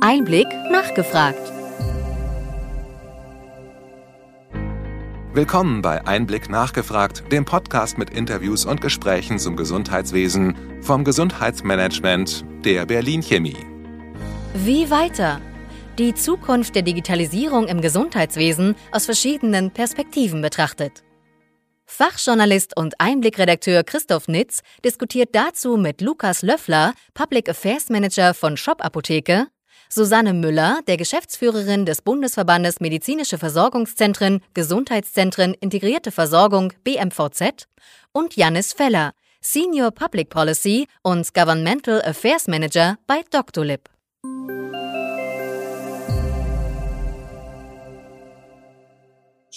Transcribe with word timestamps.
Einblick 0.00 0.46
nachgefragt. 0.70 1.40
Willkommen 5.32 5.80
bei 5.80 6.06
Einblick 6.06 6.50
nachgefragt, 6.50 7.24
dem 7.32 7.46
Podcast 7.46 7.96
mit 7.96 8.10
Interviews 8.10 8.66
und 8.66 8.80
Gesprächen 8.82 9.38
zum 9.38 9.56
Gesundheitswesen 9.56 10.82
vom 10.82 11.02
Gesundheitsmanagement 11.02 12.44
der 12.64 12.84
Berlin 12.84 13.22
Chemie. 13.22 13.56
Wie 14.54 14.90
weiter? 14.90 15.40
Die 15.98 16.14
Zukunft 16.14 16.74
der 16.74 16.82
Digitalisierung 16.82 17.66
im 17.66 17.80
Gesundheitswesen 17.80 18.76
aus 18.92 19.06
verschiedenen 19.06 19.70
Perspektiven 19.70 20.42
betrachtet. 20.42 21.04
Fachjournalist 21.86 22.76
und 22.76 23.00
Einblickredakteur 23.00 23.82
Christoph 23.82 24.28
Nitz 24.28 24.62
diskutiert 24.84 25.30
dazu 25.32 25.76
mit 25.76 26.00
Lukas 26.02 26.42
Löffler, 26.42 26.92
Public 27.14 27.48
Affairs 27.48 27.88
Manager 27.88 28.34
von 28.34 28.56
Shop 28.56 28.84
Apotheke, 28.84 29.46
Susanne 29.88 30.32
Müller, 30.32 30.80
der 30.86 30.96
Geschäftsführerin 30.96 31.86
des 31.86 32.02
Bundesverbandes 32.02 32.80
Medizinische 32.80 33.38
Versorgungszentren, 33.38 34.40
Gesundheitszentren, 34.54 35.54
Integrierte 35.54 36.10
Versorgung 36.10 36.72
BMVZ 36.84 37.68
und 38.12 38.36
Jannis 38.36 38.72
Feller, 38.72 39.12
Senior 39.40 39.90
Public 39.90 40.30
Policy 40.30 40.86
und 41.02 41.32
Governmental 41.34 42.02
Affairs 42.02 42.48
Manager 42.48 42.98
bei 43.06 43.22
Doctolib. 43.30 43.88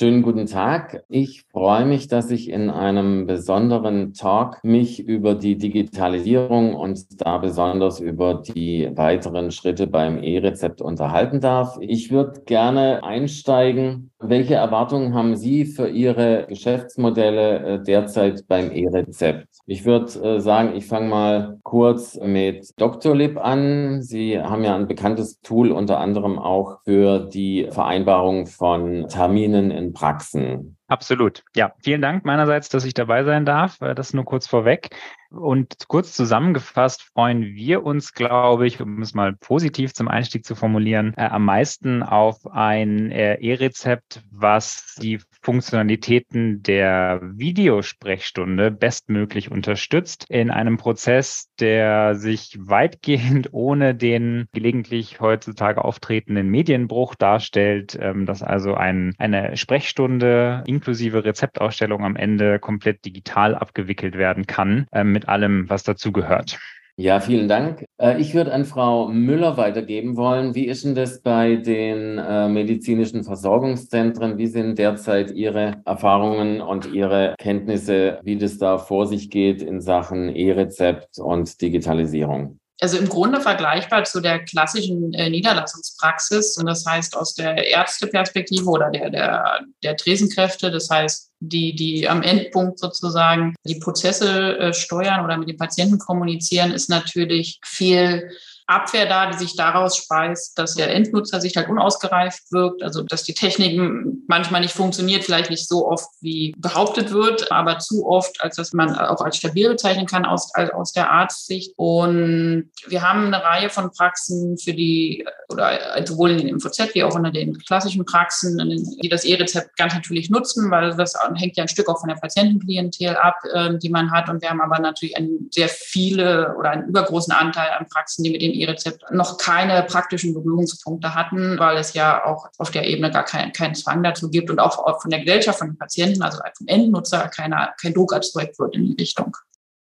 Schönen 0.01 0.21
guten 0.21 0.45
Tag. 0.45 1.03
Ich 1.09 1.43
freue 1.51 1.83
mich, 1.83 2.07
dass 2.07 2.31
ich 2.31 2.49
in 2.49 2.69
einem 2.69 3.25
besonderen 3.25 4.13
Talk 4.13 4.63
mich 4.63 5.05
über 5.05 5.35
die 5.35 5.57
Digitalisierung 5.57 6.73
und 6.73 7.21
da 7.21 7.37
besonders 7.37 7.99
über 7.99 8.35
die 8.35 8.89
weiteren 8.95 9.51
Schritte 9.51 9.87
beim 9.87 10.23
E-Rezept 10.23 10.81
unterhalten 10.81 11.41
darf. 11.41 11.77
Ich 11.81 12.11
würde 12.11 12.43
gerne 12.45 13.03
einsteigen. 13.03 14.11
Welche 14.21 14.55
Erwartungen 14.55 15.13
haben 15.13 15.35
Sie 15.35 15.65
für 15.65 15.89
Ihre 15.89 16.45
Geschäftsmodelle 16.47 17.59
äh, 17.59 17.83
derzeit 17.83 18.47
beim 18.47 18.71
E-Rezept? 18.71 19.47
Ich 19.65 19.85
würde 19.85 20.07
äh, 20.21 20.39
sagen, 20.39 20.75
ich 20.75 20.87
fange 20.87 21.07
mal 21.07 21.59
kurz 21.63 22.19
mit 22.21 22.69
Doctolib 22.81 23.37
an. 23.37 24.01
Sie 24.01 24.39
haben 24.39 24.63
ja 24.63 24.75
ein 24.75 24.87
bekanntes 24.87 25.39
Tool 25.41 25.71
unter 25.71 25.99
anderem 25.99 26.39
auch 26.39 26.79
für 26.83 27.19
die 27.19 27.67
Vereinbarung 27.69 28.45
von 28.47 29.07
Terminen 29.07 29.71
in 29.71 29.88
Praxen. 29.93 30.77
Absolut. 30.87 31.43
Ja, 31.55 31.73
vielen 31.83 32.01
Dank 32.01 32.25
meinerseits, 32.25 32.69
dass 32.69 32.83
ich 32.83 32.93
dabei 32.93 33.23
sein 33.23 33.45
darf. 33.45 33.79
Äh, 33.81 33.93
das 33.95 34.13
nur 34.13 34.25
kurz 34.25 34.47
vorweg. 34.47 34.89
Und 35.29 35.87
kurz 35.87 36.13
zusammengefasst 36.13 37.03
freuen 37.03 37.43
wir 37.43 37.83
uns, 37.83 38.13
glaube 38.13 38.65
ich, 38.65 38.81
um 38.81 39.01
es 39.01 39.13
mal 39.13 39.33
positiv 39.33 39.93
zum 39.93 40.07
Einstieg 40.07 40.45
zu 40.45 40.55
formulieren, 40.55 41.13
äh, 41.17 41.21
am 41.25 41.45
meisten 41.45 42.01
auf 42.01 42.47
ein 42.47 43.11
äh, 43.11 43.35
E-Rezept, 43.35 44.23
was 44.31 44.95
die 44.99 45.19
Funktionalitäten 45.41 46.61
der 46.63 47.21
Videosprechstunde 47.21 48.71
bestmöglich 48.71 49.51
unterstützt 49.51 50.25
in 50.29 50.51
einem 50.51 50.77
Prozess, 50.77 51.49
der 51.59 52.15
sich 52.15 52.57
weitgehend 52.59 53.49
ohne 53.53 53.95
den 53.95 54.47
gelegentlich 54.53 55.19
heutzutage 55.19 55.83
auftretenden 55.83 56.49
Medienbruch 56.49 57.15
darstellt, 57.15 57.97
ähm, 58.01 58.25
dass 58.25 58.43
also 58.43 58.73
ein, 58.73 59.15
eine 59.17 59.55
Sprechstunde 59.55 60.63
inklusive 60.67 61.23
Rezeptausstellung 61.23 62.03
am 62.03 62.15
Ende 62.15 62.59
komplett 62.59 63.05
digital 63.05 63.55
abgewickelt 63.55 64.17
werden 64.17 64.45
kann, 64.45 64.87
äh, 64.91 65.03
mit 65.03 65.29
allem, 65.29 65.69
was 65.69 65.83
dazugehört. 65.83 66.59
Ja, 67.01 67.21
vielen 67.21 67.47
Dank. 67.47 67.85
Äh, 67.97 68.19
ich 68.19 68.33
würde 68.33 68.51
an 68.51 68.65
Frau 68.65 69.07
Müller 69.07 69.55
weitergeben 69.55 70.17
wollen. 70.17 70.53
Wie 70.53 70.67
ist 70.67 70.83
denn 70.83 70.95
das 70.95 71.21
bei 71.21 71.55
den 71.55 72.17
äh, 72.17 72.49
medizinischen 72.49 73.23
Versorgungszentren? 73.23 74.37
Wie 74.37 74.47
sind 74.47 74.77
derzeit 74.77 75.31
Ihre 75.31 75.81
Erfahrungen 75.85 76.59
und 76.59 76.91
Ihre 76.91 77.35
Kenntnisse, 77.39 78.19
wie 78.23 78.37
das 78.37 78.57
da 78.57 78.77
vor 78.77 79.07
sich 79.07 79.29
geht 79.29 79.61
in 79.61 79.79
Sachen 79.79 80.27
E-Rezept 80.27 81.19
und 81.19 81.61
Digitalisierung? 81.61 82.58
Also 82.81 82.97
im 82.97 83.09
Grunde 83.09 83.41
vergleichbar 83.41 84.05
zu 84.05 84.21
der 84.21 84.39
klassischen 84.45 85.13
äh, 85.13 85.29
Niederlassungspraxis. 85.29 86.57
Und 86.57 86.65
das 86.65 86.85
heißt 86.85 87.15
aus 87.17 87.35
der 87.35 87.67
Ärzteperspektive 87.67 88.69
oder 88.69 88.89
der, 88.89 89.09
der, 89.09 89.59
der 89.83 89.97
Tresenkräfte, 89.97 90.71
das 90.71 90.89
heißt, 90.89 91.31
die, 91.41 91.75
die 91.75 92.07
am 92.07 92.21
Endpunkt 92.21 92.79
sozusagen 92.79 93.55
die 93.65 93.79
Prozesse 93.79 94.57
äh, 94.59 94.73
steuern 94.73 95.23
oder 95.23 95.37
mit 95.37 95.49
den 95.49 95.57
Patienten 95.57 95.99
kommunizieren, 95.99 96.71
ist 96.71 96.89
natürlich 96.89 97.59
viel 97.63 98.29
Abwehr 98.69 99.07
da, 99.07 99.31
die 99.31 99.37
sich 99.37 99.55
daraus 99.55 99.97
speist, 99.97 100.57
dass 100.59 100.75
der 100.75 100.93
Endnutzer 100.93 101.41
sich 101.41 101.57
halt 101.57 101.69
unausgereift 101.69 102.51
wirkt, 102.51 102.83
also 102.83 103.01
dass 103.01 103.23
die 103.23 103.33
Technik 103.33 103.79
manchmal 104.27 104.61
nicht 104.61 104.75
funktioniert, 104.75 105.23
vielleicht 105.23 105.49
nicht 105.49 105.67
so 105.67 105.87
oft 105.87 106.07
wie 106.21 106.53
behauptet 106.55 107.11
wird, 107.11 107.51
aber 107.51 107.79
zu 107.79 108.05
oft, 108.05 108.43
als 108.43 108.57
dass 108.57 108.71
man 108.73 108.95
auch 108.95 109.21
als 109.21 109.37
stabil 109.37 109.69
bezeichnen 109.69 110.05
kann 110.05 110.23
aus, 110.23 110.51
aus 110.73 110.93
der 110.93 111.09
Arztsicht. 111.09 111.73
Und 111.77 112.69
wir 112.87 113.01
haben 113.01 113.33
eine 113.33 113.43
Reihe 113.43 113.71
von 113.71 113.89
Praxen 113.89 114.57
für 114.59 114.73
die, 114.73 115.25
oder 115.49 116.05
sowohl 116.05 116.31
in 116.31 116.37
den 116.37 116.55
MVZ 116.57 116.93
wie 116.93 117.03
auch 117.03 117.15
in 117.15 117.23
den 117.33 117.57
klassischen 117.57 118.05
Praxen, 118.05 118.57
die 119.01 119.09
das 119.09 119.25
E-Rezept 119.25 119.77
ganz 119.77 119.95
natürlich 119.95 120.29
nutzen, 120.29 120.69
weil 120.69 120.95
das 120.95 121.15
hängt 121.35 121.57
ja 121.57 121.63
ein 121.63 121.69
Stück 121.69 121.89
auch 121.89 121.99
von 121.99 122.09
der 122.09 122.17
Patientenklientel 122.17 123.15
ab, 123.15 123.37
ähm, 123.55 123.79
die 123.79 123.89
man 123.89 124.11
hat. 124.11 124.29
Und 124.29 124.43
wir 124.43 124.51
haben 124.51 124.61
aber 124.61 124.77
natürlich 124.79 125.17
einen 125.17 125.49
sehr 125.51 125.69
viele 125.69 126.55
oder 126.55 126.69
einen 126.69 126.89
übergroßen 126.89 127.33
Anteil 127.33 127.71
an 127.71 127.87
Praxen, 127.87 128.23
die 128.23 128.29
mit 128.29 128.43
dem 128.43 128.58
E-Rezept 128.61 129.03
noch 129.11 129.37
keine 129.37 129.83
praktischen 129.83 130.33
Berührungspunkte 130.33 131.15
hatten, 131.15 131.57
weil 131.59 131.77
es 131.77 131.93
ja 131.93 132.25
auch 132.25 132.47
auf 132.57 132.71
der 132.71 132.87
Ebene 132.87 133.11
gar 133.11 133.25
keinen 133.25 133.53
kein 133.53 133.75
Zwang 133.75 134.03
dazu 134.03 134.29
gibt 134.29 134.49
und 134.49 134.59
auch 134.59 135.01
von 135.01 135.11
der 135.11 135.21
Gesellschaft, 135.21 135.59
von 135.59 135.69
den 135.69 135.77
Patienten, 135.77 136.21
also 136.21 136.39
vom 136.57 136.67
Endnutzer, 136.67 137.27
keiner, 137.29 137.73
kein 137.81 137.93
Druck 137.93 138.13
erzeugt 138.13 138.59
wird 138.59 138.75
in 138.75 138.85
die 138.85 139.01
Richtung. 139.01 139.35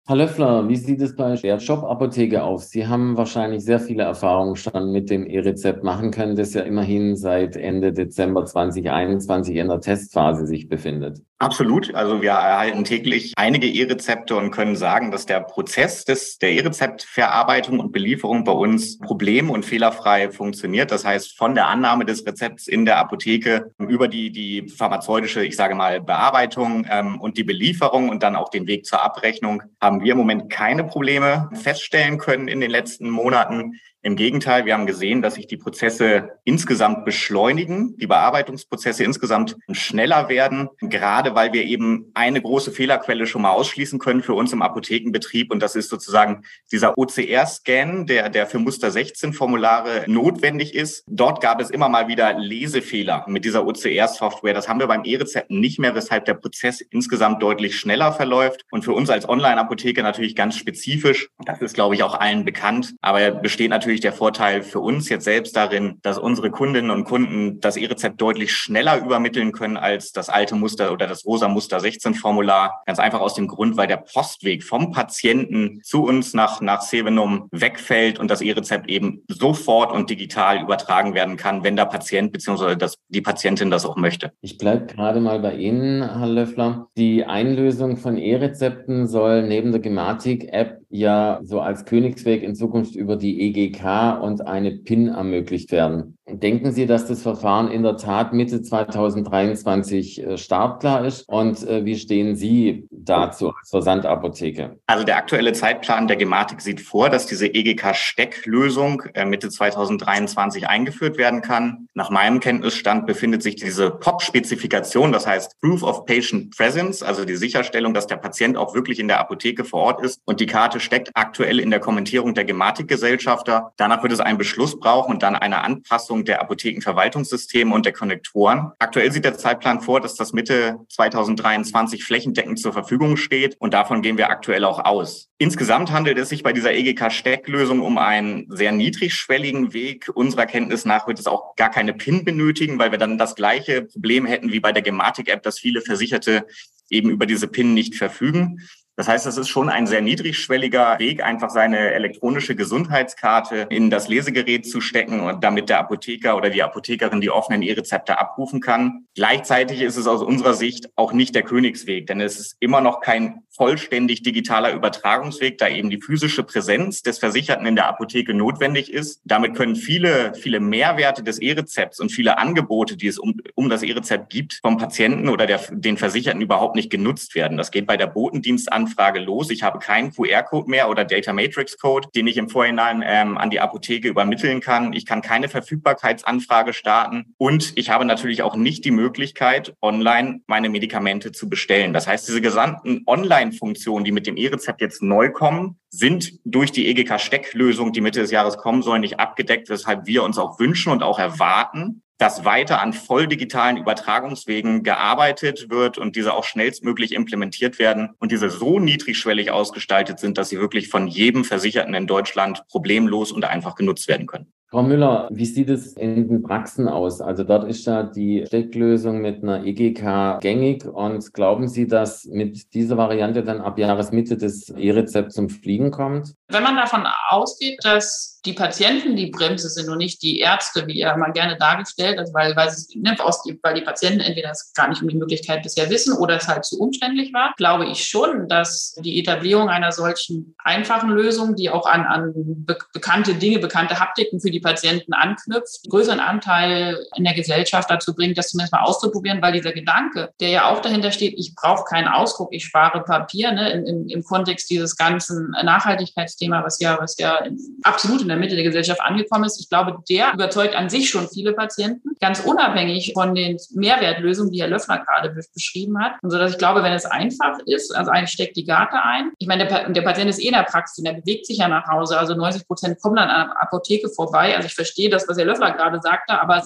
Herr 0.10 0.16
Löffler, 0.16 0.68
wie 0.68 0.76
sieht 0.76 1.02
es 1.02 1.16
bei 1.16 1.36
der 1.36 1.60
Shop-Apotheke 1.60 2.42
aus? 2.42 2.72
Sie 2.72 2.88
haben 2.88 3.16
wahrscheinlich 3.16 3.64
sehr 3.64 3.80
viele 3.80 4.02
Erfahrungen 4.02 4.56
schon 4.56 4.92
mit 4.92 5.12
dem 5.12 5.28
E-Rezept 5.28 5.84
machen 5.84 6.10
können, 6.10 6.36
das 6.36 6.56
ja 6.56 6.62
immerhin 6.62 7.16
seit 7.16 7.56
Ende 7.56 7.94
Dezember 7.94 8.44
2021 8.44 9.56
in 9.56 9.68
der 9.68 9.82
Testphase 9.82 10.48
sich 10.48 10.68
befindet. 10.68 11.22
Absolut. 11.42 11.96
Also 11.96 12.22
wir 12.22 12.32
erhalten 12.32 12.84
täglich 12.84 13.32
einige 13.38 13.66
E-Rezepte 13.66 14.36
und 14.36 14.52
können 14.52 14.76
sagen, 14.76 15.10
dass 15.10 15.26
der 15.26 15.40
Prozess 15.40 16.04
des, 16.04 16.38
der 16.38 16.52
E-Rezeptverarbeitung 16.52 17.80
und 17.80 17.94
Belieferung 17.94 18.44
bei 18.44 18.52
uns 18.52 19.00
problem- 19.00 19.50
und 19.50 19.64
fehlerfrei 19.64 20.32
funktioniert. 20.32 20.92
Das 20.92 21.06
heißt, 21.06 21.38
von 21.38 21.56
der 21.56 21.68
Annahme 21.68 22.04
des 22.04 22.26
Rezepts 22.26 22.68
in 22.68 22.84
der 22.84 22.98
Apotheke 22.98 23.72
über 23.78 24.10
die, 24.10 24.32
die 24.32 24.68
pharmazeutische, 24.68 25.46
ich 25.46 25.56
sage 25.56 25.76
mal, 25.76 26.02
Bearbeitung 26.02 26.86
ähm, 26.90 27.22
und 27.22 27.38
die 27.38 27.46
Belieferung 27.46 28.10
und 28.10 28.22
dann 28.22 28.36
auch 28.36 28.50
den 28.50 28.68
Weg 28.68 28.86
zur 28.86 29.02
Abrechnung 29.02 29.64
haben 29.80 29.99
wir 30.02 30.14
im 30.14 30.18
Moment 30.18 30.50
keine 30.50 30.84
Probleme 30.84 31.50
feststellen 31.54 32.18
können 32.18 32.48
in 32.48 32.60
den 32.60 32.72
letzten 32.72 33.10
Monaten. 33.10 33.80
Im 34.02 34.16
Gegenteil, 34.16 34.66
wir 34.66 34.74
haben 34.74 34.86
gesehen, 34.86 35.22
dass 35.22 35.34
sich 35.34 35.48
die 35.48 35.58
Prozesse 35.58 36.30
insgesamt 36.46 37.04
beschleunigen, 37.04 37.98
die 37.98 38.08
Bearbeitungsprozesse 38.08 39.04
insgesamt 39.04 39.58
schneller 39.72 40.30
werden, 40.30 40.70
gerade 40.80 41.36
weil 41.36 41.52
wir 41.52 41.66
eben 41.66 42.10
eine 42.14 42.42
große 42.42 42.72
Fehlerquelle 42.72 43.26
schon 43.26 43.42
mal 43.42 43.52
ausschließen 43.52 44.00
können 44.00 44.24
für 44.24 44.34
uns 44.36 44.54
im 44.54 44.62
Apothekenbetrieb. 44.62 45.52
Und 45.52 45.62
das 45.62 45.76
ist 45.76 45.90
sozusagen 45.90 46.44
dieser 46.72 46.98
OCR-Scan, 46.98 48.06
der, 48.06 48.30
der 48.30 48.48
für 48.48 48.60
Muster 48.60 48.90
16 48.90 49.34
Formulare 49.34 50.06
notwendig 50.08 50.76
ist. 50.76 51.04
Dort 51.08 51.42
gab 51.42 51.60
es 51.60 51.70
immer 51.70 51.90
mal 51.90 52.08
wieder 52.08 52.40
Lesefehler 52.40 53.26
mit 53.28 53.44
dieser 53.44 53.68
OCR-Software. 53.68 54.54
Das 54.54 54.70
haben 54.70 54.80
wir 54.80 54.88
beim 54.88 55.04
E-Rezept 55.04 55.52
nicht 55.52 55.78
mehr, 55.78 55.94
weshalb 55.94 56.24
der 56.24 56.36
Prozess 56.36 56.80
insgesamt 56.80 57.44
deutlich 57.44 57.78
schneller 57.78 58.14
verläuft. 58.14 58.66
Und 58.72 58.86
für 58.86 58.94
uns 58.94 59.10
als 59.10 59.28
Online-Apotheke 59.28 60.04
natürlich 60.04 60.38
ganz 60.38 60.56
spezifisch. 60.56 61.28
Das 61.46 61.62
ist, 61.62 61.74
glaube 61.74 61.96
ich, 61.96 62.04
auch 62.04 62.18
allen 62.18 62.46
bekannt. 62.46 62.96
Aber 63.02 63.32
besteht 63.32 63.70
natürlich 63.70 63.89
natürlich 63.90 64.02
der 64.02 64.14
Vorteil 64.14 64.62
für 64.62 64.80
uns 64.82 65.10
jetzt 65.10 65.24
selbst 65.24 65.56
darin, 65.56 65.98
dass 66.04 66.20
unsere 66.20 66.52
Kundinnen 66.52 66.92
und 66.92 67.06
Kunden 67.06 67.60
das 67.60 67.76
E-Rezept 67.76 68.22
deutlich 68.22 68.54
schneller 68.54 69.04
übermitteln 69.04 69.52
können 69.52 69.78
als 69.78 70.12
das 70.12 70.30
alte 70.30 70.54
Muster 70.54 70.94
oder 70.94 71.08
das 71.08 71.26
rosa 71.26 71.48
Muster 71.48 71.80
16 71.80 72.14
Formular. 72.14 72.84
Ganz 72.86 73.00
einfach 73.00 73.20
aus 73.20 73.34
dem 73.34 73.48
Grund, 73.48 73.78
weil 73.78 73.88
der 73.88 73.98
Postweg 73.98 74.64
vom 74.64 74.92
Patienten 74.92 75.82
zu 75.82 76.04
uns 76.04 76.36
nach, 76.36 76.62
nach 76.62 76.82
Sevenum 76.82 77.48
wegfällt 77.50 78.20
und 78.20 78.30
das 78.30 78.42
E-Rezept 78.42 78.88
eben 78.88 79.24
sofort 79.28 79.92
und 79.92 80.12
digital 80.12 80.62
übertragen 80.62 81.16
werden 81.16 81.36
kann, 81.36 81.64
wenn 81.64 81.76
der 81.76 81.86
Patient 81.86 82.32
bzw. 82.32 82.76
die 83.08 83.22
Patientin 83.22 83.72
das 83.72 83.88
auch 83.88 83.96
möchte. 83.96 84.34
Ich 84.42 84.60
bleibe 84.60 84.86
gerade 84.86 85.20
mal 85.20 85.40
bei 85.40 85.56
Ihnen, 85.56 86.04
Herr 86.04 86.28
Löffler. 86.28 86.90
Die 86.96 87.26
Einlösung 87.26 87.98
von 87.98 88.20
E-Rezepten 88.20 89.08
soll 89.08 89.48
neben 89.48 89.72
der 89.72 89.82
Gematik-App 89.82 90.79
ja 90.90 91.40
so 91.44 91.62
als 91.62 91.86
Königsweg 91.86 92.44
in 92.44 92.56
Zukunft 92.56 92.96
über 92.96 93.16
die 93.16 93.42
EGK 93.42 94.22
und 94.22 94.46
eine 94.46 94.72
PIN 94.72 95.08
ermöglicht 95.08 95.72
werden. 95.72 96.19
Denken 96.32 96.72
Sie, 96.72 96.86
dass 96.86 97.08
das 97.08 97.22
Verfahren 97.22 97.70
in 97.72 97.84
der 97.84 97.98
Tat 97.98 98.34
Mitte 98.34 98.62
2023 98.62 100.24
äh, 100.24 100.38
startklar 100.38 101.06
ist? 101.06 101.28
Und 101.28 101.68
äh, 101.68 101.86
wie 101.86 101.96
stehen 101.96 102.36
Sie 102.36 102.88
dazu 102.92 103.50
als 103.50 103.70
Versandapotheke? 103.70 104.78
Also 104.86 105.04
der 105.04 105.18
aktuelle 105.18 105.54
Zeitplan 105.54 106.08
der 106.08 106.18
Gematik 106.18 106.62
sieht 106.62 106.82
vor, 106.82 107.10
dass 107.10 107.26
diese 107.26 107.48
EGK-Stecklösung 107.48 109.04
äh, 109.14 109.26
Mitte 109.26 109.50
2023 109.50 110.68
eingeführt 110.68 111.18
werden 111.18 111.42
kann. 111.42 111.88
Nach 111.94 112.10
meinem 112.10 112.40
Kenntnisstand 112.40 113.06
befindet 113.06 113.42
sich 113.42 113.56
diese 113.56 113.90
POP-Spezifikation, 113.92 115.12
das 115.12 115.26
heißt 115.26 115.60
Proof 115.62 115.84
of 115.84 116.06
Patient 116.06 116.56
Presence, 116.56 117.02
also 117.02 117.26
die 117.26 117.36
Sicherstellung, 117.36 117.94
dass 117.94 118.08
der 118.08 118.18
Patient 118.18 118.58
auch 118.58 118.76
wirklich 118.76 119.00
in 119.00 119.08
der 119.08 119.20
Apotheke 119.20 119.64
vor 119.64 119.82
Ort 119.82 120.02
ist. 120.02 120.22
Und 120.26 120.40
die 120.40 120.46
Karte 120.46 120.80
steckt 120.80 121.10
aktuell 121.16 121.60
in 121.60 121.72
der 121.72 121.80
Kommentierung 121.80 122.34
der 122.34 122.46
Gematikgesellschafter. 122.46 123.72
Danach 123.78 124.04
wird 124.04 124.14
es 124.14 124.20
einen 124.20 124.38
Beschluss 124.38 124.80
brauchen 124.80 125.14
und 125.14 125.24
dann 125.24 125.36
eine 125.36 125.64
Anpassung 125.64 126.19
der 126.26 126.42
Apothekenverwaltungssysteme 126.42 127.74
und 127.74 127.86
der 127.86 127.94
Konnektoren. 127.94 128.72
Aktuell 128.80 129.12
sieht 129.12 129.26
der 129.26 129.38
Zeitplan 129.38 129.82
vor, 129.82 130.02
dass 130.02 130.16
das 130.16 130.34
Mitte 130.34 130.78
2023 130.90 132.04
flächendeckend 132.04 132.60
zur 132.60 132.74
Verfügung 132.74 133.18
steht 133.18 133.56
und 133.60 133.74
davon 133.74 134.02
gehen 134.02 134.18
wir 134.18 134.30
aktuell 134.30 134.66
auch 134.66 134.80
aus. 134.80 135.30
Insgesamt 135.38 135.92
handelt 135.92 136.18
es 136.18 136.30
sich 136.30 136.44
bei 136.44 136.52
dieser 136.52 136.74
EGK-Stecklösung 136.74 137.82
um 137.82 137.98
einen 137.98 138.46
sehr 138.50 138.72
niedrigschwelligen 138.72 139.74
Weg. 139.74 140.12
Unserer 140.14 140.46
Kenntnis 140.46 140.86
nach 140.86 141.08
wird 141.08 141.20
es 141.20 141.28
auch 141.28 141.56
gar 141.56 141.72
keine 141.72 141.94
PIN 141.94 142.26
benötigen, 142.26 142.78
weil 142.78 142.92
wir 142.92 142.98
dann 142.98 143.18
das 143.18 143.36
gleiche 143.36 143.84
Problem 143.84 144.26
hätten 144.26 144.52
wie 144.52 144.60
bei 144.60 144.74
der 144.74 144.82
Gematik-App, 144.82 145.42
dass 145.44 145.60
viele 145.60 145.82
Versicherte 145.82 146.46
eben 146.90 147.10
über 147.10 147.26
diese 147.26 147.48
PIN 147.48 147.74
nicht 147.74 147.96
verfügen. 147.96 148.60
Das 149.00 149.08
heißt, 149.08 149.28
es 149.28 149.38
ist 149.38 149.48
schon 149.48 149.70
ein 149.70 149.88
sehr 149.88 150.02
niedrigschwelliger 150.02 151.00
Weg, 151.00 151.24
einfach 151.24 151.50
seine 151.50 151.94
elektronische 151.94 152.54
Gesundheitskarte 152.54 153.66
in 153.70 153.90
das 153.90 154.10
Lesegerät 154.10 154.70
zu 154.70 154.82
stecken 154.82 155.22
und 155.22 155.42
damit 155.42 155.70
der 155.70 155.80
Apotheker 155.80 156.36
oder 156.36 156.50
die 156.50 156.62
Apothekerin 156.62 157.22
die 157.22 157.30
offenen 157.30 157.62
E-Rezepte 157.62 158.20
abrufen 158.20 158.60
kann. 158.60 159.06
Gleichzeitig 159.16 159.80
ist 159.84 159.96
es 159.96 160.06
aus 160.06 160.22
unserer 160.22 160.54
Sicht 160.54 160.90
auch 160.98 161.14
nicht 161.14 161.34
der 161.34 161.44
Königsweg, 161.44 162.08
denn 162.08 162.20
es 162.20 162.42
ist 162.42 162.58
immer 162.60 162.82
noch 162.82 163.00
kein 163.00 163.44
vollständig 163.52 164.22
digitaler 164.24 164.74
Übertragungsweg, 164.74 165.58
da 165.58 165.70
eben 165.70 165.90
die 165.90 166.02
physische 166.02 166.44
Präsenz 166.44 167.02
des 167.02 167.20
Versicherten 167.20 167.66
in 167.66 167.76
der 167.76 167.88
Apotheke 167.88 168.34
notwendig 168.34 168.92
ist. 168.92 169.22
Damit 169.26 169.56
können 169.56 169.76
viele, 169.78 170.34
viele 170.34 170.60
Mehrwerte 170.60 171.24
des 171.24 171.40
E-Rezepts 171.40 172.00
und 172.00 172.10
viele 172.10 172.38
Angebote, 172.38 172.96
die 172.96 173.08
es 173.08 173.18
um, 173.18 173.36
um 173.56 173.70
das 173.70 173.84
E-Rezept 173.84 174.30
gibt, 174.30 174.60
vom 174.62 174.78
Patienten 174.78 175.30
oder 175.30 175.46
der, 175.46 175.60
den 175.72 175.98
Versicherten 175.98 176.42
überhaupt 176.42 176.76
nicht 176.76 176.90
genutzt 176.90 177.36
werden. 177.36 177.58
Das 177.58 177.72
geht 177.72 177.86
bei 177.86 177.98
der 177.98 178.08
Botendienstanfrage 178.08 178.89
Anfrage 178.90 179.20
los. 179.20 179.52
Ich 179.52 179.62
habe 179.62 179.80
keinen 179.80 180.12
QR-Code 180.12 180.70
mehr 180.70 180.90
oder 180.90 181.06
Data 181.06 181.32
Matrix 181.32 181.78
Code, 181.78 182.08
den 182.16 182.28
ich 182.28 182.38
im 182.38 182.50
Vorhinein 182.50 183.04
ähm, 183.06 183.38
an 183.38 183.50
die 183.50 183.60
Apotheke 183.60 184.08
übermitteln 184.08 184.62
kann. 184.62 184.94
Ich 184.94 185.06
kann 185.06 185.22
keine 185.22 185.48
Verfügbarkeitsanfrage 185.48 186.74
starten 186.74 187.36
und 187.38 187.74
ich 187.76 187.90
habe 187.90 188.06
natürlich 188.06 188.42
auch 188.42 188.56
nicht 188.56 188.86
die 188.86 188.92
Möglichkeit, 188.92 189.76
online 189.82 190.42
meine 190.48 190.70
Medikamente 190.70 191.32
zu 191.32 191.50
bestellen. 191.50 191.94
Das 191.94 192.08
heißt, 192.08 192.28
diese 192.28 192.42
gesamten 192.42 193.04
Online-Funktionen, 193.06 194.06
die 194.06 194.12
mit 194.12 194.26
dem 194.26 194.38
E-Rezept 194.38 194.82
jetzt 194.82 195.04
neu 195.04 195.30
kommen, 195.30 195.80
sind 195.90 196.40
durch 196.46 196.72
die 196.72 196.88
EGK-Stecklösung, 196.88 197.94
die 197.94 198.02
Mitte 198.02 198.22
des 198.22 198.32
Jahres 198.32 198.58
kommen 198.58 198.82
soll, 198.82 199.00
nicht 199.00 199.20
abgedeckt, 199.20 199.70
weshalb 199.70 200.08
wir 200.08 200.24
uns 200.24 200.38
auch 200.38 200.60
wünschen 200.60 200.92
und 200.92 201.04
auch 201.04 201.20
erwarten, 201.20 202.02
dass 202.20 202.44
weiter 202.44 202.82
an 202.82 202.92
voll 202.94 203.28
digitalen 203.28 203.78
Übertragungswegen 203.78 204.84
gearbeitet 204.84 205.70
wird 205.70 205.98
und 205.98 206.18
diese 206.18 206.34
auch 206.34 206.44
schnellstmöglich 206.44 207.14
implementiert 207.14 207.80
werden 207.80 208.10
und 208.20 208.32
diese 208.32 208.50
so 208.50 208.78
niedrigschwellig 208.78 209.52
ausgestaltet 209.52 210.20
sind, 210.20 210.38
dass 210.38 210.50
sie 210.50 210.60
wirklich 210.60 210.90
von 210.90 211.08
jedem 211.08 211.46
Versicherten 211.46 211.94
in 211.94 212.08
Deutschland 212.08 212.68
problemlos 212.68 213.32
und 213.32 213.46
einfach 213.46 213.76
genutzt 213.76 214.10
werden 214.10 214.28
können. 214.28 214.54
Frau 214.72 214.84
Müller, 214.84 215.28
wie 215.32 215.46
sieht 215.46 215.70
es 215.70 215.94
in 215.94 216.28
den 216.28 216.44
Praxen 216.44 216.88
aus? 216.88 217.22
Also 217.22 217.44
dort 217.44 217.68
ist 217.68 217.88
ja 217.88 218.04
die 218.04 218.44
Stecklösung 218.46 219.20
mit 219.20 219.42
einer 219.42 219.66
EGK 219.66 220.40
gängig 220.42 220.86
und 220.86 221.34
glauben 221.34 221.68
Sie, 221.68 221.88
dass 221.88 222.26
mit 222.26 222.72
dieser 222.76 222.96
Variante 222.96 223.44
dann 223.44 223.62
ab 223.62 223.80
Jahresmitte 223.80 224.38
das 224.38 224.70
E-Rezept 224.70 225.34
zum 225.34 225.50
Fliegen 225.50 225.90
kommt? 225.90 226.36
Wenn 226.50 226.62
man 226.62 226.76
davon 226.76 227.08
ausgeht, 227.30 227.80
dass 227.84 228.40
die 228.46 228.54
Patienten 228.54 229.16
die 229.16 229.28
Bremse 229.28 229.70
sind 229.70 229.90
und 229.90 229.98
nicht 229.98 230.22
die 230.22 230.40
Ärzte, 230.40 230.88
wie 230.88 231.02
er 231.02 231.18
mal 231.18 231.32
gerne 231.32 231.58
dargestellt 231.58 232.20
hat, 232.20 232.28
weil, 232.34 232.56
weil, 232.56 232.68
es, 232.68 232.90
ne, 232.96 233.16
weil 233.62 233.74
die 233.74 233.82
Patienten 233.82 234.22
entweder 234.22 234.52
es 234.52 234.72
gar 234.74 234.88
nicht 234.88 235.02
um 235.02 235.10
die 235.10 235.18
Möglichkeit 235.18 235.64
bisher 235.64 235.90
wissen 235.90 236.18
oder 236.18 236.38
es 236.38 236.48
halt 236.48 236.64
zu 236.64 236.80
umständlich 236.80 237.34
war, 237.34 237.54
glaube 237.58 237.86
ich 237.88 238.06
schon, 238.06 238.48
dass 238.48 238.96
die 239.04 239.20
Etablierung 239.20 239.68
einer 239.68 239.92
solchen 239.92 240.56
einfachen 240.64 241.10
Lösung, 241.10 241.56
die 241.56 241.70
auch 241.70 241.86
an, 241.86 242.06
an 242.06 242.34
be 242.36 242.78
bekannte 242.94 243.36
Dinge, 243.36 243.60
bekannte 243.60 244.00
Haptiken 244.00 244.40
für 244.40 244.52
die 244.52 244.59
Patienten 244.62 245.14
anknüpft, 245.14 245.82
einen 245.84 245.90
größeren 245.90 246.20
Anteil 246.20 246.98
in 247.16 247.24
der 247.24 247.34
Gesellschaft 247.34 247.90
dazu 247.90 248.16
bringt, 248.16 248.38
das 248.38 248.50
zumindest 248.50 248.74
mal 248.74 248.82
auszuprobieren, 248.82 249.42
weil 249.42 249.54
dieser 249.54 249.72
Gedanke, 249.72 250.32
der 250.40 250.50
ja 250.50 250.70
auch 250.70 250.82
dahinter 250.82 251.12
steht, 251.12 251.36
ich 251.38 251.56
brauche 251.56 251.86
keinen 251.86 252.08
Ausdruck, 252.08 252.50
ich 252.52 252.66
spare 252.66 253.04
Papier, 253.04 253.52
ne, 253.52 253.72
in, 253.72 254.10
im 254.10 254.24
Kontext 254.24 254.70
dieses 254.70 254.96
ganzen 254.96 255.52
Nachhaltigkeitsthema, 255.64 256.64
was 256.64 256.80
ja, 256.80 256.98
was 257.00 257.18
ja 257.18 257.40
absolut 257.84 258.22
in 258.22 258.28
der 258.28 258.38
Mitte 258.38 258.56
der 258.56 258.64
Gesellschaft 258.64 259.02
angekommen 259.02 259.46
ist. 259.46 259.60
Ich 259.60 259.70
glaube, 259.70 259.98
der 260.10 260.34
überzeugt 260.34 260.76
an 260.76 260.90
sich 260.90 261.10
schon 261.10 261.28
viele 261.28 261.54
Patienten, 261.54 262.16
ganz 262.20 262.40
unabhängig 262.42 263.14
von 263.14 263.36
den 263.36 263.58
Mehrwertlösungen, 263.74 264.52
die 264.52 264.62
Herr 264.62 264.68
Löffner 264.68 265.00
gerade 265.00 265.36
beschrieben 265.54 266.02
hat. 266.04 266.14
Und 266.22 266.32
so 266.32 266.38
dass 266.38 266.52
ich 266.52 266.58
glaube, 266.58 266.84
wenn 266.84 266.94
es 266.94 267.06
einfach 267.06 267.60
ist, 267.66 267.96
also 267.96 268.12
eigentlich 268.12 268.32
steckt 268.32 268.56
die 268.58 268.66
Garte 268.66 269.02
ein. 269.02 269.32
Ich 269.38 269.48
meine, 269.48 269.68
der, 269.68 269.90
der 269.90 270.02
Patient 270.02 270.30
ist 270.30 270.40
eh 270.40 270.48
in 270.48 270.54
der 270.54 270.64
Praxis, 270.64 271.04
der 271.04 271.14
bewegt 271.14 271.46
sich 271.46 271.58
ja 271.58 271.68
nach 271.68 271.88
Hause. 271.88 272.18
Also 272.18 272.34
90 272.36 272.68
Prozent 272.68 273.02
kommen 273.02 273.16
dann 273.16 273.30
an 273.30 273.48
der 273.48 273.62
Apotheke 273.62 274.10
vorbei. 274.10 274.49
Also 274.56 274.68
ich 274.68 274.76
verstehe 274.76 275.10
das, 275.10 275.28
was 275.28 275.38
Herr 275.38 275.46
Löffler 275.46 275.72
gerade 275.72 276.00
sagte, 276.02 276.40
aber 276.40 276.64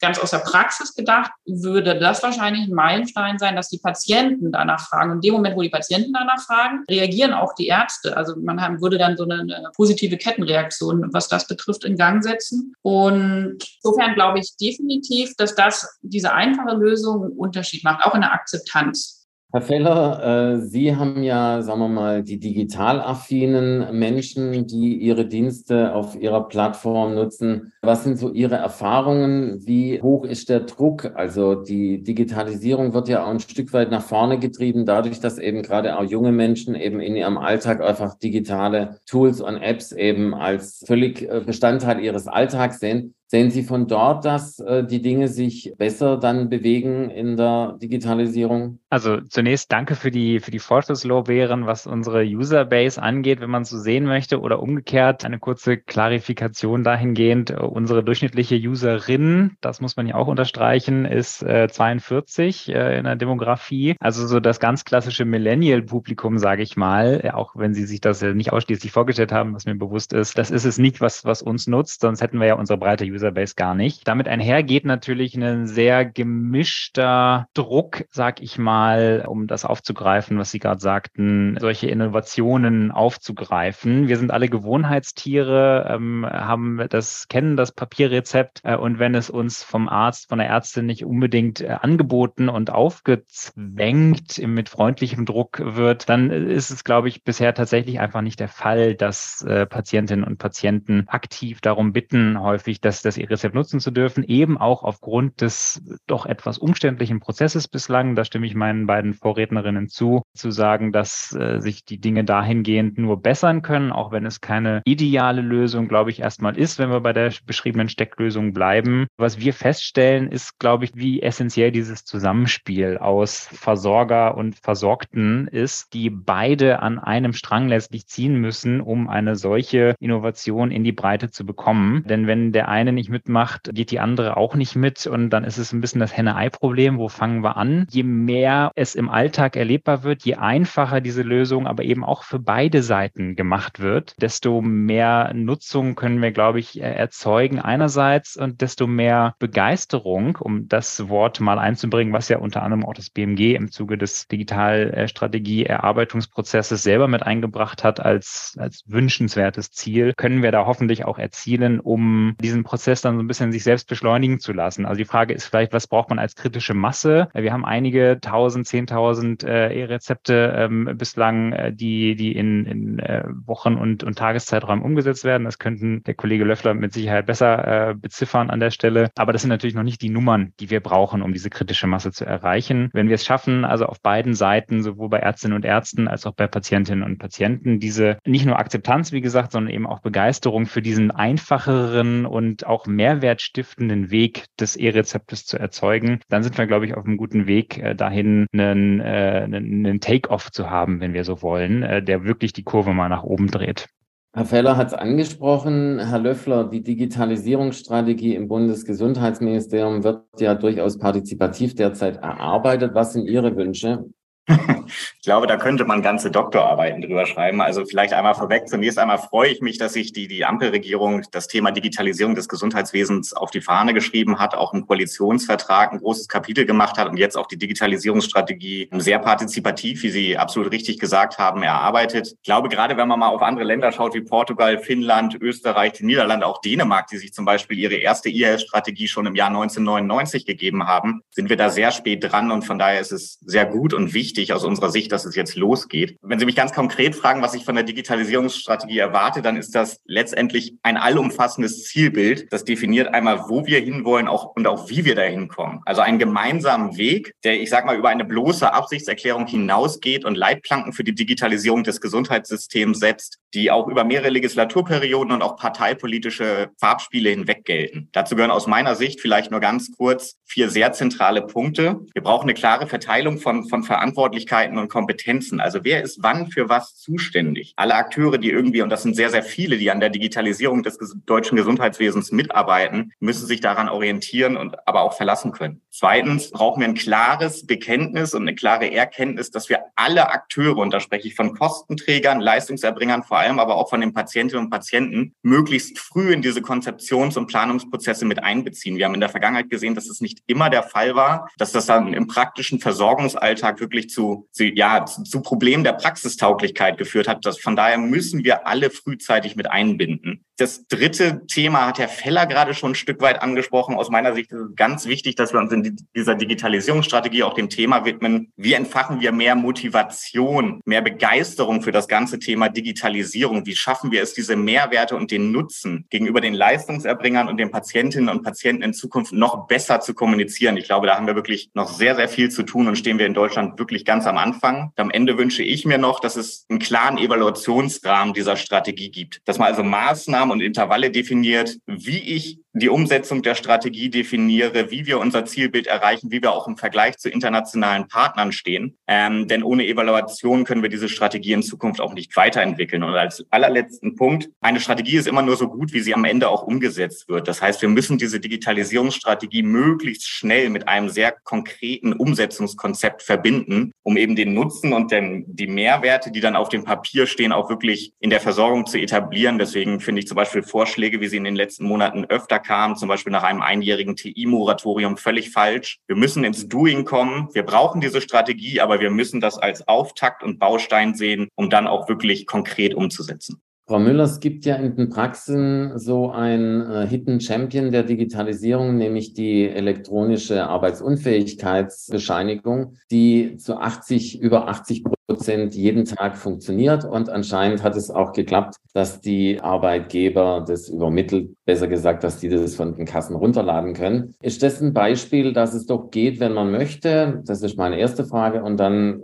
ganz 0.00 0.18
aus 0.18 0.30
der 0.30 0.38
Praxis 0.38 0.94
gedacht, 0.94 1.30
würde 1.46 1.98
das 1.98 2.22
wahrscheinlich 2.22 2.68
ein 2.68 2.74
Meilenstein 2.74 3.38
sein, 3.38 3.56
dass 3.56 3.68
die 3.68 3.78
Patienten 3.78 4.52
danach 4.52 4.88
fragen. 4.88 5.10
Und 5.10 5.16
in 5.16 5.20
dem 5.22 5.34
Moment, 5.34 5.56
wo 5.56 5.62
die 5.62 5.70
Patienten 5.70 6.12
danach 6.12 6.40
fragen, 6.40 6.84
reagieren 6.88 7.32
auch 7.32 7.54
die 7.54 7.66
Ärzte. 7.66 8.16
Also 8.16 8.34
man 8.36 8.80
würde 8.80 8.98
dann 8.98 9.16
so 9.16 9.24
eine, 9.24 9.40
eine 9.42 9.70
positive 9.74 10.16
Kettenreaktion 10.16 11.12
was 11.12 11.28
das 11.28 11.46
betrifft, 11.46 11.84
in 11.84 11.96
Gang 11.96 12.22
setzen. 12.22 12.74
Und 12.82 13.58
insofern 13.82 14.14
glaube 14.14 14.40
ich 14.40 14.56
definitiv, 14.56 15.34
dass 15.36 15.54
das 15.54 15.98
diese 16.02 16.32
einfache 16.32 16.76
Lösung 16.76 17.24
einen 17.24 17.32
Unterschied 17.32 17.84
macht, 17.84 18.04
auch 18.04 18.14
in 18.14 18.22
der 18.22 18.32
Akzeptanz. 18.32 19.21
Herr 19.54 19.60
Feller, 19.60 20.54
äh, 20.54 20.60
Sie 20.62 20.96
haben 20.96 21.22
ja, 21.22 21.60
sagen 21.60 21.80
wir 21.80 21.88
mal, 21.88 22.22
die 22.22 22.38
digital 22.38 23.02
affinen 23.02 23.98
Menschen, 23.98 24.66
die 24.66 24.96
Ihre 24.96 25.26
Dienste 25.26 25.94
auf 25.94 26.18
Ihrer 26.18 26.48
Plattform 26.48 27.14
nutzen. 27.14 27.70
Was 27.82 28.02
sind 28.02 28.16
so 28.16 28.32
Ihre 28.32 28.54
Erfahrungen? 28.54 29.60
Wie 29.66 30.00
hoch 30.00 30.24
ist 30.24 30.48
der 30.48 30.60
Druck? 30.60 31.12
Also 31.16 31.54
die 31.54 32.02
Digitalisierung 32.02 32.94
wird 32.94 33.08
ja 33.08 33.24
auch 33.24 33.28
ein 33.28 33.40
Stück 33.40 33.74
weit 33.74 33.90
nach 33.90 34.00
vorne 34.00 34.38
getrieben, 34.38 34.86
dadurch, 34.86 35.20
dass 35.20 35.36
eben 35.36 35.60
gerade 35.60 35.98
auch 35.98 36.04
junge 36.04 36.32
Menschen 36.32 36.74
eben 36.74 37.00
in 37.00 37.14
ihrem 37.14 37.36
Alltag 37.36 37.82
einfach 37.82 38.18
digitale 38.18 39.00
Tools 39.04 39.42
und 39.42 39.58
Apps 39.58 39.92
eben 39.92 40.34
als 40.34 40.82
völlig 40.86 41.28
äh, 41.28 41.42
Bestandteil 41.44 42.00
ihres 42.00 42.26
Alltags 42.26 42.80
sehen. 42.80 43.14
Sehen 43.34 43.50
Sie 43.50 43.62
von 43.62 43.88
dort, 43.88 44.26
dass 44.26 44.58
äh, 44.58 44.84
die 44.84 45.00
Dinge 45.00 45.26
sich 45.26 45.72
besser 45.78 46.18
dann 46.18 46.50
bewegen 46.50 47.08
in 47.08 47.38
der 47.38 47.78
Digitalisierung? 47.80 48.78
Also 48.90 49.22
zunächst 49.22 49.72
danke 49.72 49.94
für 49.94 50.10
die, 50.10 50.38
für 50.38 50.50
die 50.50 50.58
Vorschusslorbeeren, 50.58 51.64
was 51.64 51.86
unsere 51.86 52.24
Userbase 52.24 53.00
angeht, 53.00 53.40
wenn 53.40 53.48
man 53.48 53.64
so 53.64 53.78
sehen 53.78 54.04
möchte 54.04 54.38
oder 54.38 54.60
umgekehrt 54.60 55.24
eine 55.24 55.38
kurze 55.38 55.78
Klarifikation 55.78 56.84
dahingehend. 56.84 57.52
Unsere 57.52 58.04
durchschnittliche 58.04 58.56
Userin, 58.56 59.56
das 59.62 59.80
muss 59.80 59.96
man 59.96 60.06
ja 60.06 60.16
auch 60.16 60.28
unterstreichen, 60.28 61.06
ist 61.06 61.42
äh, 61.42 61.68
42 61.70 62.68
äh, 62.68 62.98
in 62.98 63.04
der 63.04 63.16
Demografie. 63.16 63.96
Also 63.98 64.26
so 64.26 64.40
das 64.40 64.60
ganz 64.60 64.84
klassische 64.84 65.24
Millennial-Publikum, 65.24 66.36
sage 66.36 66.62
ich 66.62 66.76
mal, 66.76 67.30
auch 67.32 67.56
wenn 67.56 67.72
Sie 67.72 67.86
sich 67.86 68.02
das 68.02 68.20
nicht 68.20 68.52
ausschließlich 68.52 68.92
vorgestellt 68.92 69.32
haben, 69.32 69.54
was 69.54 69.64
mir 69.64 69.74
bewusst 69.74 70.12
ist. 70.12 70.36
Das 70.36 70.50
ist 70.50 70.66
es 70.66 70.76
nicht, 70.76 71.00
was, 71.00 71.24
was 71.24 71.40
uns 71.40 71.66
nutzt, 71.66 72.02
sonst 72.02 72.20
hätten 72.20 72.38
wir 72.38 72.46
ja 72.48 72.56
unsere 72.56 72.78
breite 72.78 73.06
User 73.06 73.21
Userbase 73.22 73.54
gar 73.54 73.74
nicht. 73.74 74.06
Damit 74.08 74.28
einhergeht 74.28 74.84
natürlich 74.84 75.36
ein 75.36 75.66
sehr 75.66 76.04
gemischter 76.04 77.46
Druck, 77.54 78.04
sag 78.10 78.42
ich 78.42 78.58
mal, 78.58 79.24
um 79.26 79.46
das 79.46 79.64
aufzugreifen, 79.64 80.38
was 80.38 80.50
Sie 80.50 80.58
gerade 80.58 80.80
sagten, 80.80 81.56
solche 81.60 81.88
Innovationen 81.88 82.90
aufzugreifen. 82.90 84.08
Wir 84.08 84.16
sind 84.16 84.32
alle 84.32 84.48
Gewohnheitstiere, 84.48 85.88
ähm, 85.88 86.26
haben 86.26 86.84
das, 86.90 87.28
kennen 87.28 87.56
das 87.56 87.72
Papierrezept 87.72 88.60
äh, 88.64 88.76
und 88.76 88.98
wenn 88.98 89.14
es 89.14 89.30
uns 89.30 89.62
vom 89.62 89.88
Arzt, 89.88 90.28
von 90.28 90.38
der 90.38 90.48
Ärztin 90.48 90.86
nicht 90.86 91.04
unbedingt 91.04 91.60
äh, 91.60 91.68
angeboten 91.80 92.48
und 92.48 92.70
aufgezwängt 92.70 94.38
mit 94.44 94.68
freundlichem 94.68 95.26
Druck 95.26 95.62
wird, 95.64 96.08
dann 96.08 96.30
ist 96.30 96.70
es, 96.70 96.84
glaube 96.84 97.08
ich, 97.08 97.22
bisher 97.22 97.54
tatsächlich 97.54 98.00
einfach 98.00 98.22
nicht 98.22 98.40
der 98.40 98.48
Fall, 98.48 98.94
dass 98.94 99.42
äh, 99.42 99.66
Patientinnen 99.66 100.24
und 100.24 100.38
Patienten 100.38 101.04
aktiv 101.06 101.60
darum 101.60 101.92
bitten, 101.92 102.40
häufig, 102.40 102.80
dass 102.80 103.02
das 103.02 103.11
das 103.12 103.18
E-Rezept 103.18 103.54
nutzen 103.54 103.80
zu 103.80 103.90
dürfen, 103.90 104.24
eben 104.24 104.56
auch 104.56 104.82
aufgrund 104.82 105.40
des 105.40 105.82
doch 106.06 106.24
etwas 106.24 106.58
umständlichen 106.58 107.20
Prozesses 107.20 107.68
bislang. 107.68 108.16
Da 108.16 108.24
stimme 108.24 108.46
ich 108.46 108.54
meinen 108.54 108.86
beiden 108.86 109.12
Vorrednerinnen 109.12 109.88
zu, 109.88 110.22
zu 110.34 110.50
sagen, 110.50 110.92
dass 110.92 111.34
äh, 111.34 111.60
sich 111.60 111.84
die 111.84 111.98
Dinge 111.98 112.24
dahingehend 112.24 112.96
nur 112.96 113.20
bessern 113.20 113.62
können, 113.62 113.92
auch 113.92 114.12
wenn 114.12 114.24
es 114.24 114.40
keine 114.40 114.80
ideale 114.84 115.42
Lösung, 115.42 115.88
glaube 115.88 116.10
ich, 116.10 116.20
erstmal 116.20 116.56
ist, 116.56 116.78
wenn 116.78 116.90
wir 116.90 117.00
bei 117.00 117.12
der 117.12 117.32
beschriebenen 117.44 117.88
Stecklösung 117.88 118.54
bleiben. 118.54 119.06
Was 119.18 119.38
wir 119.38 119.52
feststellen, 119.52 120.28
ist, 120.28 120.58
glaube 120.58 120.84
ich, 120.84 120.92
wie 120.94 121.22
essentiell 121.22 121.70
dieses 121.70 122.04
Zusammenspiel 122.04 122.96
aus 122.96 123.48
Versorger 123.52 124.36
und 124.36 124.56
Versorgten 124.56 125.48
ist, 125.48 125.92
die 125.92 126.08
beide 126.08 126.80
an 126.80 126.98
einem 126.98 127.34
Strang 127.34 127.68
letztlich 127.68 128.06
ziehen 128.06 128.36
müssen, 128.36 128.80
um 128.80 129.08
eine 129.08 129.36
solche 129.36 129.94
Innovation 130.00 130.70
in 130.70 130.84
die 130.84 130.92
Breite 130.92 131.30
zu 131.30 131.44
bekommen. 131.44 132.04
Denn 132.08 132.26
wenn 132.26 132.52
der 132.52 132.68
eine 132.68 132.92
nicht 132.92 133.01
mitmacht, 133.08 133.70
geht 133.72 133.90
die 133.90 134.00
andere 134.00 134.36
auch 134.36 134.54
nicht 134.54 134.76
mit 134.76 135.06
und 135.06 135.30
dann 135.30 135.44
ist 135.44 135.58
es 135.58 135.72
ein 135.72 135.80
bisschen 135.80 136.00
das 136.00 136.16
Henne-Ei-Problem. 136.16 136.98
Wo 136.98 137.08
fangen 137.08 137.42
wir 137.42 137.56
an? 137.56 137.86
Je 137.90 138.02
mehr 138.02 138.72
es 138.74 138.94
im 138.94 139.08
Alltag 139.08 139.56
erlebbar 139.56 140.02
wird, 140.02 140.24
je 140.24 140.36
einfacher 140.36 141.00
diese 141.00 141.22
Lösung 141.22 141.66
aber 141.66 141.84
eben 141.84 142.04
auch 142.04 142.22
für 142.22 142.38
beide 142.38 142.82
Seiten 142.82 143.36
gemacht 143.36 143.80
wird, 143.80 144.14
desto 144.20 144.60
mehr 144.60 145.32
Nutzung 145.34 145.94
können 145.94 146.20
wir, 146.20 146.32
glaube 146.32 146.60
ich, 146.60 146.80
erzeugen 146.80 147.58
einerseits 147.58 148.36
und 148.36 148.60
desto 148.60 148.86
mehr 148.86 149.34
Begeisterung, 149.38 150.36
um 150.36 150.68
das 150.68 151.08
Wort 151.08 151.40
mal 151.40 151.58
einzubringen, 151.58 152.12
was 152.12 152.28
ja 152.28 152.38
unter 152.38 152.62
anderem 152.62 152.84
auch 152.84 152.94
das 152.94 153.10
BMG 153.10 153.54
im 153.54 153.70
Zuge 153.70 153.98
des 153.98 154.26
Digitalstrategie-Erarbeitungsprozesses 154.28 156.82
selber 156.82 157.08
mit 157.08 157.22
eingebracht 157.22 157.84
hat 157.84 158.00
als, 158.00 158.54
als 158.58 158.84
wünschenswertes 158.86 159.70
Ziel, 159.70 160.14
können 160.16 160.42
wir 160.42 160.52
da 160.52 160.66
hoffentlich 160.66 161.04
auch 161.04 161.18
erzielen, 161.18 161.80
um 161.80 162.36
diesen 162.40 162.64
Prozess 162.64 162.81
dann 162.84 163.16
so 163.16 163.22
ein 163.22 163.26
bisschen 163.26 163.52
sich 163.52 163.64
selbst 163.64 163.88
beschleunigen 163.88 164.40
zu 164.40 164.52
lassen. 164.52 164.86
Also 164.86 164.98
die 164.98 165.04
Frage 165.04 165.34
ist 165.34 165.46
vielleicht, 165.46 165.72
was 165.72 165.86
braucht 165.86 166.10
man 166.10 166.18
als 166.18 166.36
kritische 166.36 166.74
Masse? 166.74 167.28
Wir 167.34 167.52
haben 167.52 167.64
einige 167.64 168.18
tausend, 168.20 168.66
zehntausend 168.66 169.44
äh, 169.44 169.72
E-Rezepte 169.72 170.54
ähm, 170.56 170.90
bislang, 170.96 171.52
äh, 171.52 171.72
die, 171.72 172.16
die 172.16 172.32
in, 172.32 172.66
in 172.66 172.98
äh, 172.98 173.24
Wochen 173.46 173.74
und, 173.74 174.04
und 174.04 174.18
Tageszeiträumen 174.18 174.84
umgesetzt 174.84 175.24
werden. 175.24 175.44
Das 175.44 175.58
könnten 175.58 176.02
der 176.04 176.14
Kollege 176.14 176.44
Löffler 176.44 176.74
mit 176.74 176.92
Sicherheit 176.92 177.26
besser 177.26 177.90
äh, 177.90 177.94
beziffern 177.94 178.50
an 178.50 178.60
der 178.60 178.70
Stelle. 178.70 179.10
Aber 179.16 179.32
das 179.32 179.42
sind 179.42 179.48
natürlich 179.48 179.74
noch 179.74 179.82
nicht 179.82 180.02
die 180.02 180.10
Nummern, 180.10 180.52
die 180.60 180.70
wir 180.70 180.80
brauchen, 180.80 181.22
um 181.22 181.32
diese 181.32 181.50
kritische 181.50 181.86
Masse 181.86 182.12
zu 182.12 182.24
erreichen. 182.24 182.90
Wenn 182.92 183.08
wir 183.08 183.14
es 183.14 183.24
schaffen, 183.24 183.64
also 183.64 183.86
auf 183.86 184.00
beiden 184.00 184.34
Seiten, 184.34 184.82
sowohl 184.82 185.08
bei 185.08 185.18
Ärztinnen 185.18 185.56
und 185.56 185.64
Ärzten 185.64 186.08
als 186.08 186.26
auch 186.26 186.34
bei 186.34 186.46
Patientinnen 186.46 187.04
und 187.04 187.18
Patienten, 187.18 187.80
diese 187.80 188.18
nicht 188.24 188.46
nur 188.46 188.58
Akzeptanz, 188.58 189.12
wie 189.12 189.20
gesagt, 189.20 189.52
sondern 189.52 189.72
eben 189.72 189.86
auch 189.86 190.00
Begeisterung 190.00 190.66
für 190.66 190.82
diesen 190.82 191.10
einfacheren 191.10 192.26
und 192.26 192.66
auch 192.72 192.86
mehrwertstiftenden 192.86 194.10
Weg 194.10 194.46
des 194.58 194.76
E-Rezeptes 194.76 195.44
zu 195.44 195.58
erzeugen, 195.58 196.20
dann 196.30 196.42
sind 196.42 196.56
wir, 196.56 196.66
glaube 196.66 196.86
ich, 196.86 196.96
auf 196.96 197.04
einem 197.04 197.18
guten 197.18 197.46
Weg, 197.46 197.78
äh, 197.78 197.94
dahin 197.94 198.46
einen, 198.52 199.00
äh, 199.00 199.42
einen 199.44 200.00
Take-off 200.00 200.50
zu 200.50 200.70
haben, 200.70 201.00
wenn 201.00 201.12
wir 201.12 201.24
so 201.24 201.42
wollen, 201.42 201.82
äh, 201.82 202.02
der 202.02 202.24
wirklich 202.24 202.54
die 202.54 202.64
Kurve 202.64 202.94
mal 202.94 203.10
nach 203.10 203.22
oben 203.22 203.48
dreht. 203.48 203.88
Herr 204.34 204.46
Feller 204.46 204.78
hat 204.78 204.86
es 204.86 204.94
angesprochen, 204.94 205.98
Herr 205.98 206.18
Löffler, 206.18 206.64
die 206.64 206.82
Digitalisierungsstrategie 206.82 208.34
im 208.34 208.48
Bundesgesundheitsministerium 208.48 210.04
wird 210.04 210.24
ja 210.40 210.54
durchaus 210.54 210.98
partizipativ 210.98 211.74
derzeit 211.74 212.16
erarbeitet. 212.16 212.94
Was 212.94 213.12
sind 213.12 213.26
Ihre 213.26 213.54
Wünsche? 213.54 214.06
Ich 214.48 215.24
glaube, 215.24 215.46
da 215.46 215.56
könnte 215.56 215.84
man 215.84 216.02
ganze 216.02 216.30
Doktorarbeiten 216.30 217.00
drüber 217.00 217.26
schreiben. 217.26 217.60
Also 217.60 217.84
vielleicht 217.84 218.12
einmal 218.12 218.34
vorweg. 218.34 218.68
Zunächst 218.68 218.98
einmal 218.98 219.18
freue 219.18 219.50
ich 219.50 219.60
mich, 219.60 219.78
dass 219.78 219.92
sich 219.92 220.12
die, 220.12 220.26
die 220.26 220.44
Ampelregierung 220.44 221.22
das 221.30 221.46
Thema 221.46 221.70
Digitalisierung 221.70 222.34
des 222.34 222.48
Gesundheitswesens 222.48 223.32
auf 223.32 223.52
die 223.52 223.60
Fahne 223.60 223.94
geschrieben 223.94 224.40
hat, 224.40 224.56
auch 224.56 224.74
im 224.74 224.84
Koalitionsvertrag 224.86 225.92
ein 225.92 226.00
großes 226.00 226.26
Kapitel 226.26 226.66
gemacht 226.66 226.98
hat 226.98 227.08
und 227.08 227.18
jetzt 227.18 227.36
auch 227.36 227.46
die 227.46 227.56
Digitalisierungsstrategie 227.56 228.88
sehr 228.92 229.20
partizipativ, 229.20 230.02
wie 230.02 230.10
Sie 230.10 230.36
absolut 230.36 230.72
richtig 230.72 230.98
gesagt 230.98 231.38
haben, 231.38 231.62
erarbeitet. 231.62 232.34
Ich 232.38 232.42
glaube, 232.42 232.68
gerade 232.68 232.96
wenn 232.96 233.06
man 233.06 233.20
mal 233.20 233.28
auf 233.28 233.42
andere 233.42 233.64
Länder 233.64 233.92
schaut, 233.92 234.14
wie 234.14 234.22
Portugal, 234.22 234.78
Finnland, 234.78 235.36
Österreich, 235.40 235.92
die 235.92 236.04
Niederlande, 236.04 236.46
auch 236.46 236.60
Dänemark, 236.60 237.06
die 237.06 237.18
sich 237.18 237.32
zum 237.32 237.44
Beispiel 237.44 237.78
ihre 237.78 237.94
erste 237.94 238.28
E-Health-Strategie 238.28 239.06
schon 239.06 239.26
im 239.26 239.36
Jahr 239.36 239.48
1999 239.48 240.46
gegeben 240.46 240.88
haben, 240.88 241.22
sind 241.30 241.48
wir 241.48 241.56
da 241.56 241.70
sehr 241.70 241.92
spät 241.92 242.24
dran 242.24 242.50
und 242.50 242.62
von 242.62 242.78
daher 242.78 243.00
ist 243.00 243.12
es 243.12 243.38
sehr 243.44 243.66
gut 243.66 243.94
und 243.94 244.14
wichtig, 244.14 244.31
wichtig 244.32 244.54
aus 244.54 244.64
unserer 244.64 244.90
Sicht, 244.90 245.12
dass 245.12 245.26
es 245.26 245.36
jetzt 245.36 245.56
losgeht. 245.56 246.16
Wenn 246.22 246.38
Sie 246.38 246.46
mich 246.46 246.56
ganz 246.56 246.72
konkret 246.72 247.14
fragen, 247.14 247.42
was 247.42 247.52
ich 247.52 247.66
von 247.66 247.74
der 247.74 247.84
Digitalisierungsstrategie 247.84 248.98
erwarte, 248.98 249.42
dann 249.42 249.58
ist 249.58 249.74
das 249.74 250.00
letztendlich 250.06 250.74
ein 250.82 250.96
allumfassendes 250.96 251.84
Zielbild. 251.84 252.50
Das 252.50 252.64
definiert 252.64 253.12
einmal, 253.12 253.44
wo 253.50 253.66
wir 253.66 253.80
hinwollen 253.80 254.28
auch, 254.28 254.56
und 254.56 254.66
auch 254.66 254.88
wie 254.88 255.04
wir 255.04 255.14
da 255.14 255.22
hinkommen. 255.22 255.80
Also 255.84 256.00
einen 256.00 256.18
gemeinsamen 256.18 256.96
Weg, 256.96 257.34
der, 257.44 257.60
ich 257.60 257.68
sag 257.68 257.84
mal, 257.84 257.98
über 257.98 258.08
eine 258.08 258.24
bloße 258.24 258.72
Absichtserklärung 258.72 259.46
hinausgeht 259.46 260.24
und 260.24 260.34
Leitplanken 260.34 260.94
für 260.94 261.04
die 261.04 261.14
Digitalisierung 261.14 261.84
des 261.84 262.00
Gesundheitssystems 262.00 263.00
setzt, 263.00 263.38
die 263.52 263.70
auch 263.70 263.86
über 263.86 264.04
mehrere 264.04 264.30
Legislaturperioden 264.30 265.34
und 265.34 265.42
auch 265.42 265.56
parteipolitische 265.56 266.70
Farbspiele 266.80 267.28
hinweg 267.28 267.66
gelten. 267.66 268.08
Dazu 268.12 268.34
gehören 268.34 268.50
aus 268.50 268.66
meiner 268.66 268.94
Sicht 268.94 269.20
vielleicht 269.20 269.50
nur 269.50 269.60
ganz 269.60 269.92
kurz 269.94 270.36
vier 270.46 270.70
sehr 270.70 270.92
zentrale 270.92 271.42
Punkte. 271.42 272.00
Wir 272.14 272.22
brauchen 272.22 272.44
eine 272.44 272.54
klare 272.54 272.86
Verteilung 272.86 273.38
von, 273.38 273.68
von 273.68 273.82
Verantwortung 273.82 274.21
Verantwortlichkeiten 274.22 274.78
und 274.78 274.88
Kompetenzen. 274.88 275.60
Also 275.60 275.80
wer 275.82 276.02
ist 276.02 276.22
wann 276.22 276.50
für 276.50 276.68
was 276.68 276.96
zuständig? 276.96 277.72
Alle 277.76 277.94
Akteure, 277.94 278.38
die 278.38 278.50
irgendwie, 278.50 278.82
und 278.82 278.90
das 278.90 279.02
sind 279.02 279.16
sehr, 279.16 279.30
sehr 279.30 279.42
viele, 279.42 279.78
die 279.78 279.90
an 279.90 280.00
der 280.00 280.10
Digitalisierung 280.10 280.82
des 280.82 280.98
deutschen 281.26 281.56
Gesundheitswesens 281.56 282.30
mitarbeiten, 282.30 283.12
müssen 283.18 283.46
sich 283.46 283.60
daran 283.60 283.88
orientieren 283.88 284.56
und 284.56 284.86
aber 284.86 285.02
auch 285.02 285.14
verlassen 285.14 285.52
können. 285.52 285.80
Zweitens 285.90 286.50
brauchen 286.50 286.80
wir 286.80 286.88
ein 286.88 286.94
klares 286.94 287.66
Bekenntnis 287.66 288.34
und 288.34 288.42
eine 288.42 288.54
klare 288.54 288.92
Erkenntnis, 288.92 289.50
dass 289.50 289.68
wir 289.68 289.80
alle 289.96 290.30
Akteure, 290.30 290.78
und 290.78 290.92
da 290.92 291.00
spreche 291.00 291.28
ich 291.28 291.34
von 291.34 291.54
Kostenträgern, 291.54 292.40
Leistungserbringern 292.40 293.24
vor 293.24 293.38
allem, 293.38 293.58
aber 293.58 293.76
auch 293.76 293.90
von 293.90 294.00
den 294.00 294.12
Patientinnen 294.12 294.66
und 294.66 294.70
Patienten, 294.70 295.34
möglichst 295.42 295.98
früh 295.98 296.32
in 296.32 296.42
diese 296.42 296.62
Konzeptions- 296.62 297.36
und 297.36 297.46
Planungsprozesse 297.46 298.24
mit 298.24 298.42
einbeziehen. 298.42 298.96
Wir 298.96 299.06
haben 299.06 299.14
in 299.14 299.20
der 299.20 299.28
Vergangenheit 299.28 299.68
gesehen, 299.68 299.94
dass 299.94 300.08
es 300.08 300.20
nicht 300.20 300.38
immer 300.46 300.70
der 300.70 300.82
Fall 300.82 301.14
war, 301.14 301.48
dass 301.58 301.72
das 301.72 301.86
dann 301.86 302.14
im 302.14 302.26
praktischen 302.26 302.78
Versorgungsalltag 302.78 303.80
wirklich 303.80 304.08
zu, 304.12 304.48
zu, 304.52 304.64
ja, 304.64 305.04
zu 305.04 305.42
Problemen 305.42 305.84
der 305.84 305.94
Praxistauglichkeit 305.94 306.98
geführt 306.98 307.28
hat. 307.28 307.44
Das, 307.44 307.58
von 307.58 307.76
daher 307.76 307.98
müssen 307.98 308.44
wir 308.44 308.66
alle 308.66 308.90
frühzeitig 308.90 309.56
mit 309.56 309.70
einbinden. 309.70 310.44
Das 310.58 310.86
dritte 310.86 311.46
Thema 311.46 311.86
hat 311.86 311.98
Herr 311.98 312.08
Feller 312.08 312.46
gerade 312.46 312.74
schon 312.74 312.92
ein 312.92 312.94
Stück 312.94 313.22
weit 313.22 313.40
angesprochen. 313.40 313.96
Aus 313.96 314.10
meiner 314.10 314.34
Sicht 314.34 314.52
ist 314.52 314.60
es 314.60 314.76
ganz 314.76 315.06
wichtig, 315.06 315.34
dass 315.34 315.52
wir 315.52 315.60
uns 315.60 315.72
in 315.72 315.96
dieser 316.14 316.34
Digitalisierungsstrategie 316.34 317.42
auch 317.42 317.54
dem 317.54 317.70
Thema 317.70 318.04
widmen. 318.04 318.52
Wie 318.56 318.74
entfachen 318.74 319.20
wir 319.20 319.32
mehr 319.32 319.54
Motivation, 319.54 320.80
mehr 320.84 321.00
Begeisterung 321.00 321.82
für 321.82 321.90
das 321.90 322.06
ganze 322.06 322.38
Thema 322.38 322.68
Digitalisierung? 322.68 323.64
Wie 323.64 323.74
schaffen 323.74 324.12
wir 324.12 324.22
es, 324.22 324.34
diese 324.34 324.54
Mehrwerte 324.54 325.16
und 325.16 325.30
den 325.30 325.52
Nutzen 325.52 326.06
gegenüber 326.10 326.42
den 326.42 326.54
Leistungserbringern 326.54 327.48
und 327.48 327.56
den 327.56 327.70
Patientinnen 327.70 328.28
und 328.28 328.42
Patienten 328.42 328.82
in 328.82 328.92
Zukunft 328.92 329.32
noch 329.32 329.66
besser 329.66 330.00
zu 330.00 330.12
kommunizieren? 330.12 330.76
Ich 330.76 330.84
glaube, 330.84 331.06
da 331.06 331.16
haben 331.16 331.26
wir 331.26 331.34
wirklich 331.34 331.70
noch 331.72 331.88
sehr, 331.88 332.14
sehr 332.14 332.28
viel 332.28 332.50
zu 332.50 332.62
tun 332.62 332.88
und 332.88 332.96
stehen 332.96 333.18
wir 333.18 333.26
in 333.26 333.34
Deutschland 333.34 333.78
wirklich 333.78 334.04
ganz 334.04 334.26
am 334.26 334.36
Anfang. 334.36 334.92
Am 334.96 335.10
Ende 335.10 335.38
wünsche 335.38 335.62
ich 335.62 335.86
mir 335.86 335.98
noch, 335.98 336.20
dass 336.20 336.36
es 336.36 336.66
einen 336.68 336.78
klaren 336.78 337.16
Evaluationsrahmen 337.16 338.34
dieser 338.34 338.56
Strategie 338.56 339.10
gibt, 339.10 339.40
dass 339.46 339.58
man 339.58 339.68
also 339.68 339.82
Maßnahmen 339.82 340.41
und 340.50 340.60
Intervalle 340.60 341.10
definiert, 341.10 341.76
wie 341.86 342.18
ich 342.18 342.58
die 342.74 342.88
Umsetzung 342.88 343.42
der 343.42 343.54
Strategie 343.54 344.08
definiere, 344.08 344.90
wie 344.90 345.06
wir 345.06 345.18
unser 345.18 345.44
Zielbild 345.44 345.86
erreichen, 345.86 346.30
wie 346.30 346.40
wir 346.40 346.52
auch 346.52 346.66
im 346.66 346.76
Vergleich 346.76 347.18
zu 347.18 347.28
internationalen 347.28 348.08
Partnern 348.08 348.50
stehen. 348.52 348.96
Ähm, 349.06 349.46
denn 349.46 349.62
ohne 349.62 349.86
Evaluation 349.86 350.64
können 350.64 350.82
wir 350.82 350.88
diese 350.88 351.08
Strategie 351.08 351.52
in 351.52 351.62
Zukunft 351.62 352.00
auch 352.00 352.14
nicht 352.14 352.34
weiterentwickeln. 352.36 353.02
Und 353.02 353.14
als 353.14 353.44
allerletzten 353.50 354.16
Punkt, 354.16 354.48
eine 354.60 354.80
Strategie 354.80 355.16
ist 355.16 355.28
immer 355.28 355.42
nur 355.42 355.56
so 355.56 355.68
gut, 355.68 355.92
wie 355.92 356.00
sie 356.00 356.14
am 356.14 356.24
Ende 356.24 356.48
auch 356.48 356.62
umgesetzt 356.62 357.28
wird. 357.28 357.46
Das 357.46 357.60
heißt, 357.60 357.82
wir 357.82 357.90
müssen 357.90 358.16
diese 358.16 358.40
Digitalisierungsstrategie 358.40 359.62
möglichst 359.62 360.26
schnell 360.26 360.70
mit 360.70 360.88
einem 360.88 361.10
sehr 361.10 361.32
konkreten 361.44 362.14
Umsetzungskonzept 362.14 363.22
verbinden, 363.22 363.92
um 364.02 364.16
eben 364.16 364.34
den 364.34 364.54
Nutzen 364.54 364.94
und 364.94 365.10
den, 365.10 365.44
die 365.46 365.66
Mehrwerte, 365.66 366.30
die 366.30 366.40
dann 366.40 366.56
auf 366.56 366.70
dem 366.70 366.84
Papier 366.84 367.26
stehen, 367.26 367.52
auch 367.52 367.68
wirklich 367.68 368.12
in 368.20 368.30
der 368.30 368.40
Versorgung 368.40 368.86
zu 368.86 368.98
etablieren. 368.98 369.58
Deswegen 369.58 370.00
finde 370.00 370.20
ich 370.20 370.26
zum 370.26 370.36
Beispiel 370.36 370.62
Vorschläge, 370.62 371.20
wie 371.20 371.28
sie 371.28 371.36
in 371.36 371.44
den 371.44 371.56
letzten 371.56 371.84
Monaten 371.84 372.24
öfter 372.24 372.61
kam, 372.62 372.96
zum 372.96 373.08
Beispiel 373.08 373.32
nach 373.32 373.42
einem 373.42 373.62
einjährigen 373.62 374.16
TI-Moratorium, 374.16 375.16
völlig 375.16 375.50
falsch. 375.50 375.98
Wir 376.06 376.16
müssen 376.16 376.44
ins 376.44 376.68
Doing 376.68 377.04
kommen. 377.04 377.48
Wir 377.52 377.64
brauchen 377.64 378.00
diese 378.00 378.20
Strategie, 378.20 378.80
aber 378.80 379.00
wir 379.00 379.10
müssen 379.10 379.40
das 379.40 379.58
als 379.58 379.86
Auftakt 379.88 380.42
und 380.42 380.58
Baustein 380.58 381.14
sehen, 381.14 381.48
um 381.54 381.70
dann 381.70 381.86
auch 381.86 382.08
wirklich 382.08 382.46
konkret 382.46 382.94
umzusetzen. 382.94 383.60
Frau 383.92 383.98
Müller, 383.98 384.24
es 384.24 384.40
gibt 384.40 384.64
ja 384.64 384.76
in 384.76 384.96
den 384.96 385.10
Praxen 385.10 385.98
so 385.98 386.30
ein 386.30 386.80
äh, 386.80 387.06
Hidden 387.06 387.42
Champion 387.42 387.92
der 387.92 388.04
Digitalisierung, 388.04 388.96
nämlich 388.96 389.34
die 389.34 389.68
elektronische 389.68 390.66
Arbeitsunfähigkeitsbescheinigung, 390.66 392.94
die 393.10 393.58
zu 393.58 393.76
80, 393.76 394.40
über 394.40 394.68
80 394.68 395.04
Prozent 395.04 395.22
Prozent 395.32 395.74
jeden 395.74 396.04
Tag 396.04 396.36
funktioniert 396.36 397.04
und 397.04 397.30
anscheinend 397.30 397.82
hat 397.82 397.96
es 397.96 398.10
auch 398.10 398.32
geklappt, 398.32 398.76
dass 398.92 399.20
die 399.20 399.60
Arbeitgeber 399.60 400.64
das 400.66 400.88
übermittelt, 400.88 401.54
besser 401.64 401.88
gesagt, 401.88 402.22
dass 402.22 402.38
die 402.38 402.48
das 402.48 402.74
von 402.74 402.94
den 402.94 403.06
Kassen 403.06 403.36
runterladen 403.36 403.94
können. 403.94 404.34
Ist 404.42 404.62
das 404.62 404.82
ein 404.82 404.92
Beispiel, 404.92 405.52
dass 405.52 405.74
es 405.74 405.86
doch 405.86 406.10
geht, 406.10 406.38
wenn 406.38 406.52
man 406.52 406.70
möchte? 406.70 407.42
Das 407.46 407.62
ist 407.62 407.78
meine 407.78 407.98
erste 407.98 408.24
Frage 408.24 408.62
und 408.62 408.78
dann 408.78 409.20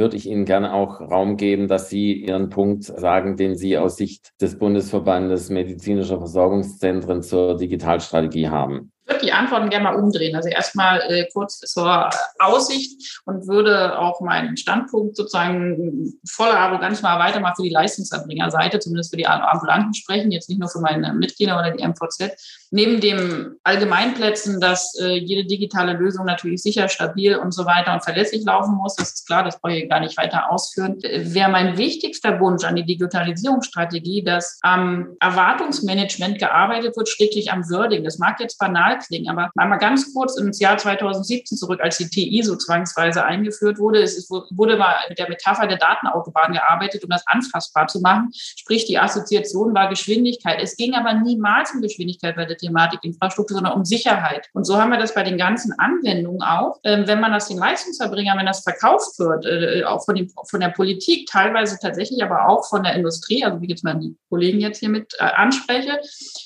würde 0.00 0.16
ich 0.16 0.26
Ihnen 0.26 0.46
gerne 0.46 0.72
auch 0.72 1.00
Raum 1.00 1.36
geben, 1.36 1.68
dass 1.68 1.88
Sie 1.88 2.12
Ihren 2.14 2.48
Punkt 2.48 2.82
sagen, 2.84 3.36
den 3.36 3.54
Sie 3.54 3.78
aus 3.78 3.96
Sicht 3.96 4.32
des 4.40 4.58
Bundesverbandes 4.58 5.50
medizinischer 5.50 6.18
Versorgungszentren 6.18 7.22
zur 7.22 7.56
Digitalstrategie 7.56 8.48
haben 8.48 8.90
würde 9.10 9.24
die 9.24 9.32
Antworten 9.32 9.70
gerne 9.70 9.84
mal 9.84 9.96
umdrehen. 9.96 10.36
Also 10.36 10.48
erstmal 10.48 11.00
äh, 11.08 11.26
kurz 11.32 11.58
zur 11.58 12.10
Aussicht 12.38 13.20
und 13.24 13.46
würde 13.48 13.98
auch 13.98 14.20
meinen 14.20 14.56
Standpunkt 14.56 15.16
sozusagen 15.16 16.14
voller 16.28 16.58
Arroganz 16.58 17.02
mal 17.02 17.18
weiter 17.18 17.40
mal 17.40 17.54
für 17.54 17.62
die 17.62 17.70
Leistungserbringerseite, 17.70 18.78
zumindest 18.78 19.10
für 19.10 19.16
die 19.16 19.26
Ambulanten 19.26 19.94
sprechen, 19.94 20.30
jetzt 20.30 20.48
nicht 20.48 20.60
nur 20.60 20.68
für 20.68 20.80
meine 20.80 21.12
Mitglieder 21.12 21.58
oder 21.58 21.70
die 21.72 21.86
MVZ. 21.86 22.32
Neben 22.70 23.00
dem 23.00 23.56
Allgemeinplätzen, 23.64 24.60
dass 24.60 24.96
äh, 25.00 25.18
jede 25.18 25.46
digitale 25.46 25.94
Lösung 25.94 26.24
natürlich 26.24 26.62
sicher, 26.62 26.88
stabil 26.88 27.36
und 27.36 27.52
so 27.52 27.66
weiter 27.66 27.92
und 27.92 28.04
verlässlich 28.04 28.44
laufen 28.44 28.76
muss, 28.76 28.94
das 28.94 29.12
ist 29.12 29.26
klar, 29.26 29.42
das 29.42 29.60
brauche 29.60 29.74
ich 29.74 29.88
gar 29.88 30.00
nicht 30.00 30.16
weiter 30.16 30.50
ausführen, 30.50 30.98
wäre 31.02 31.50
mein 31.50 31.76
wichtigster 31.76 32.38
Wunsch 32.40 32.64
an 32.64 32.76
die 32.76 32.86
Digitalisierungsstrategie, 32.86 34.22
dass 34.22 34.58
am 34.62 35.16
Erwartungsmanagement 35.20 36.38
gearbeitet 36.38 36.96
wird, 36.96 37.08
schräglich 37.08 37.50
am 37.50 37.68
Wording. 37.68 38.04
Das 38.04 38.18
mag 38.18 38.38
jetzt 38.40 38.58
banal 38.58 38.99
klingen. 39.06 39.28
Aber 39.28 39.50
mal 39.54 39.76
ganz 39.76 40.12
kurz 40.12 40.36
ins 40.38 40.60
Jahr 40.60 40.78
2017 40.78 41.56
zurück, 41.56 41.80
als 41.82 41.98
die 41.98 42.08
TI 42.08 42.42
so 42.42 42.56
zwangsweise 42.56 43.24
eingeführt 43.24 43.78
wurde. 43.78 44.02
Es 44.02 44.28
wurde 44.30 44.76
mal 44.76 44.94
mit 45.08 45.18
der 45.18 45.28
Metapher 45.28 45.66
der 45.66 45.78
Datenautobahn 45.78 46.52
gearbeitet, 46.52 47.04
um 47.04 47.10
das 47.10 47.26
anfassbar 47.26 47.86
zu 47.86 48.00
machen. 48.00 48.30
Sprich, 48.32 48.84
die 48.86 48.98
Assoziation 48.98 49.74
war 49.74 49.88
Geschwindigkeit. 49.88 50.60
Es 50.60 50.76
ging 50.76 50.94
aber 50.94 51.14
niemals 51.14 51.72
um 51.74 51.80
Geschwindigkeit 51.80 52.36
bei 52.36 52.44
der 52.44 52.56
Thematik 52.56 53.00
Infrastruktur, 53.02 53.56
sondern 53.56 53.74
um 53.74 53.84
Sicherheit. 53.84 54.48
Und 54.52 54.64
so 54.64 54.80
haben 54.80 54.90
wir 54.90 54.98
das 54.98 55.14
bei 55.14 55.22
den 55.22 55.38
ganzen 55.38 55.72
Anwendungen 55.78 56.42
auch. 56.42 56.78
Ähm, 56.84 57.06
wenn 57.06 57.20
man 57.20 57.32
das 57.32 57.48
den 57.48 57.58
Leistungserbringern, 57.58 58.38
wenn 58.38 58.46
das 58.46 58.62
verkauft 58.62 59.18
wird, 59.18 59.44
äh, 59.46 59.84
auch 59.84 60.04
von, 60.04 60.14
den, 60.14 60.30
von 60.48 60.60
der 60.60 60.68
Politik, 60.68 61.28
teilweise 61.30 61.78
tatsächlich 61.80 62.22
aber 62.22 62.48
auch 62.48 62.68
von 62.68 62.82
der 62.82 62.94
Industrie, 62.94 63.44
also 63.44 63.60
wie 63.60 63.68
jetzt 63.68 63.84
mal 63.84 63.94
die 63.94 64.16
Kollegen 64.28 64.60
jetzt 64.60 64.78
hier 64.78 64.88
mit 64.88 65.14
äh, 65.18 65.24
anspreche, 65.24 66.00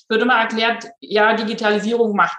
wird 0.09 0.23
immer 0.23 0.35
erklärt, 0.35 0.89
ja, 1.01 1.35
Digitalisierung 1.35 2.15
macht 2.17 2.39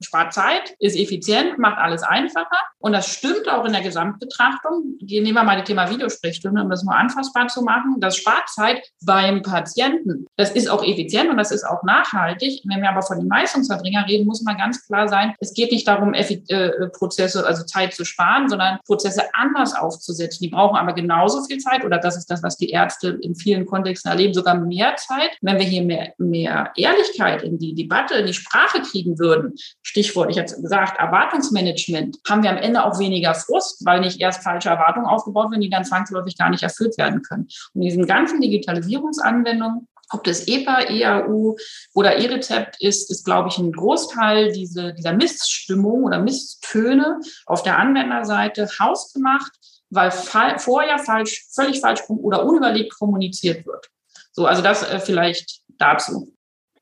spart 0.00 0.32
Zeit, 0.32 0.74
ist 0.78 0.96
effizient, 0.96 1.58
macht 1.58 1.78
alles 1.78 2.02
einfacher. 2.02 2.58
Und 2.78 2.92
das 2.92 3.08
stimmt 3.08 3.48
auch 3.48 3.64
in 3.64 3.72
der 3.72 3.82
Gesamtbetrachtung. 3.82 4.96
Nehmen 5.00 5.34
wir 5.34 5.42
mal 5.42 5.56
das 5.56 5.66
Thema 5.66 5.90
Videosprechstunde, 5.90 6.62
um 6.62 6.70
das 6.70 6.84
mal 6.84 6.96
anfassbar 6.96 7.48
zu 7.48 7.62
machen. 7.62 7.96
Das 7.98 8.16
spart 8.16 8.48
Zeit 8.48 8.82
beim 9.02 9.42
Patienten. 9.42 10.26
Das 10.36 10.50
ist 10.50 10.68
auch 10.68 10.84
effizient 10.84 11.30
und 11.30 11.36
das 11.36 11.50
ist 11.50 11.64
auch 11.64 11.82
nachhaltig. 11.82 12.62
Wenn 12.64 12.82
wir 12.82 12.90
aber 12.90 13.02
von 13.02 13.18
den 13.18 13.28
Leistungserbringer 13.28 14.06
reden, 14.06 14.26
muss 14.26 14.42
man 14.42 14.56
ganz 14.56 14.86
klar 14.86 15.08
sein, 15.08 15.34
es 15.40 15.54
geht 15.54 15.72
nicht 15.72 15.88
darum, 15.88 16.14
äh, 16.14 16.88
Prozesse, 16.92 17.46
also 17.46 17.64
Zeit 17.64 17.94
zu 17.94 18.04
sparen, 18.04 18.48
sondern 18.48 18.78
Prozesse 18.86 19.22
anders 19.32 19.74
aufzusetzen. 19.74 20.44
Die 20.44 20.50
brauchen 20.50 20.76
aber 20.76 20.92
genauso 20.92 21.42
viel 21.44 21.58
Zeit 21.58 21.84
oder 21.84 21.98
das 21.98 22.16
ist 22.16 22.30
das, 22.30 22.42
was 22.42 22.56
die 22.56 22.70
Ärzte 22.70 23.18
in 23.22 23.34
vielen 23.34 23.66
Kontexten 23.66 24.10
erleben, 24.10 24.34
sogar 24.34 24.54
mehr 24.54 24.96
Zeit. 24.96 25.36
Wenn 25.40 25.58
wir 25.58 25.66
hier 25.66 25.82
mehr, 25.82 26.12
mehr 26.18 26.72
Ehrlichkeit 26.76 27.42
in 27.42 27.58
die 27.58 27.74
Debatte, 27.74 28.14
in 28.14 28.26
die 28.26 28.34
Sprache 28.34 28.82
kriegen 28.82 29.18
würden, 29.18 29.54
Stichwort, 29.86 30.30
ich 30.30 30.38
hatte 30.38 30.60
gesagt, 30.60 30.98
Erwartungsmanagement, 30.98 32.18
haben 32.28 32.42
wir 32.42 32.50
am 32.50 32.56
Ende 32.56 32.84
auch 32.84 32.98
weniger 32.98 33.34
Frust, 33.34 33.86
weil 33.86 34.00
nicht 34.00 34.20
erst 34.20 34.42
falsche 34.42 34.68
Erwartungen 34.68 35.06
aufgebaut 35.06 35.52
werden, 35.52 35.60
die 35.60 35.70
dann 35.70 35.84
zwangsläufig 35.84 36.36
gar 36.36 36.50
nicht 36.50 36.64
erfüllt 36.64 36.98
werden 36.98 37.22
können. 37.22 37.46
Und 37.72 37.82
in 37.82 37.88
diesen 37.88 38.06
ganzen 38.06 38.40
Digitalisierungsanwendungen 38.40 39.86
ob 40.10 40.22
das 40.22 40.46
EPA, 40.46 40.82
EAU 40.82 41.56
oder 41.92 42.16
E-Rezept 42.16 42.80
ist, 42.80 43.10
ist, 43.10 43.24
glaube 43.24 43.48
ich, 43.48 43.58
ein 43.58 43.72
Großteil 43.72 44.52
diese, 44.52 44.94
dieser 44.94 45.12
Missstimmung 45.12 46.04
oder 46.04 46.20
Misstöne 46.20 47.18
auf 47.44 47.64
der 47.64 47.76
Anwenderseite 47.78 48.68
hausgemacht, 48.78 49.50
weil 49.90 50.12
vorher 50.12 51.00
falsch, 51.00 51.46
völlig 51.52 51.80
falsch 51.80 52.02
oder 52.08 52.44
unüberlegt 52.44 52.96
kommuniziert 52.96 53.66
wird. 53.66 53.88
So, 54.30 54.46
also 54.46 54.62
das 54.62 54.88
äh, 54.88 55.00
vielleicht 55.00 55.62
dazu. 55.78 56.35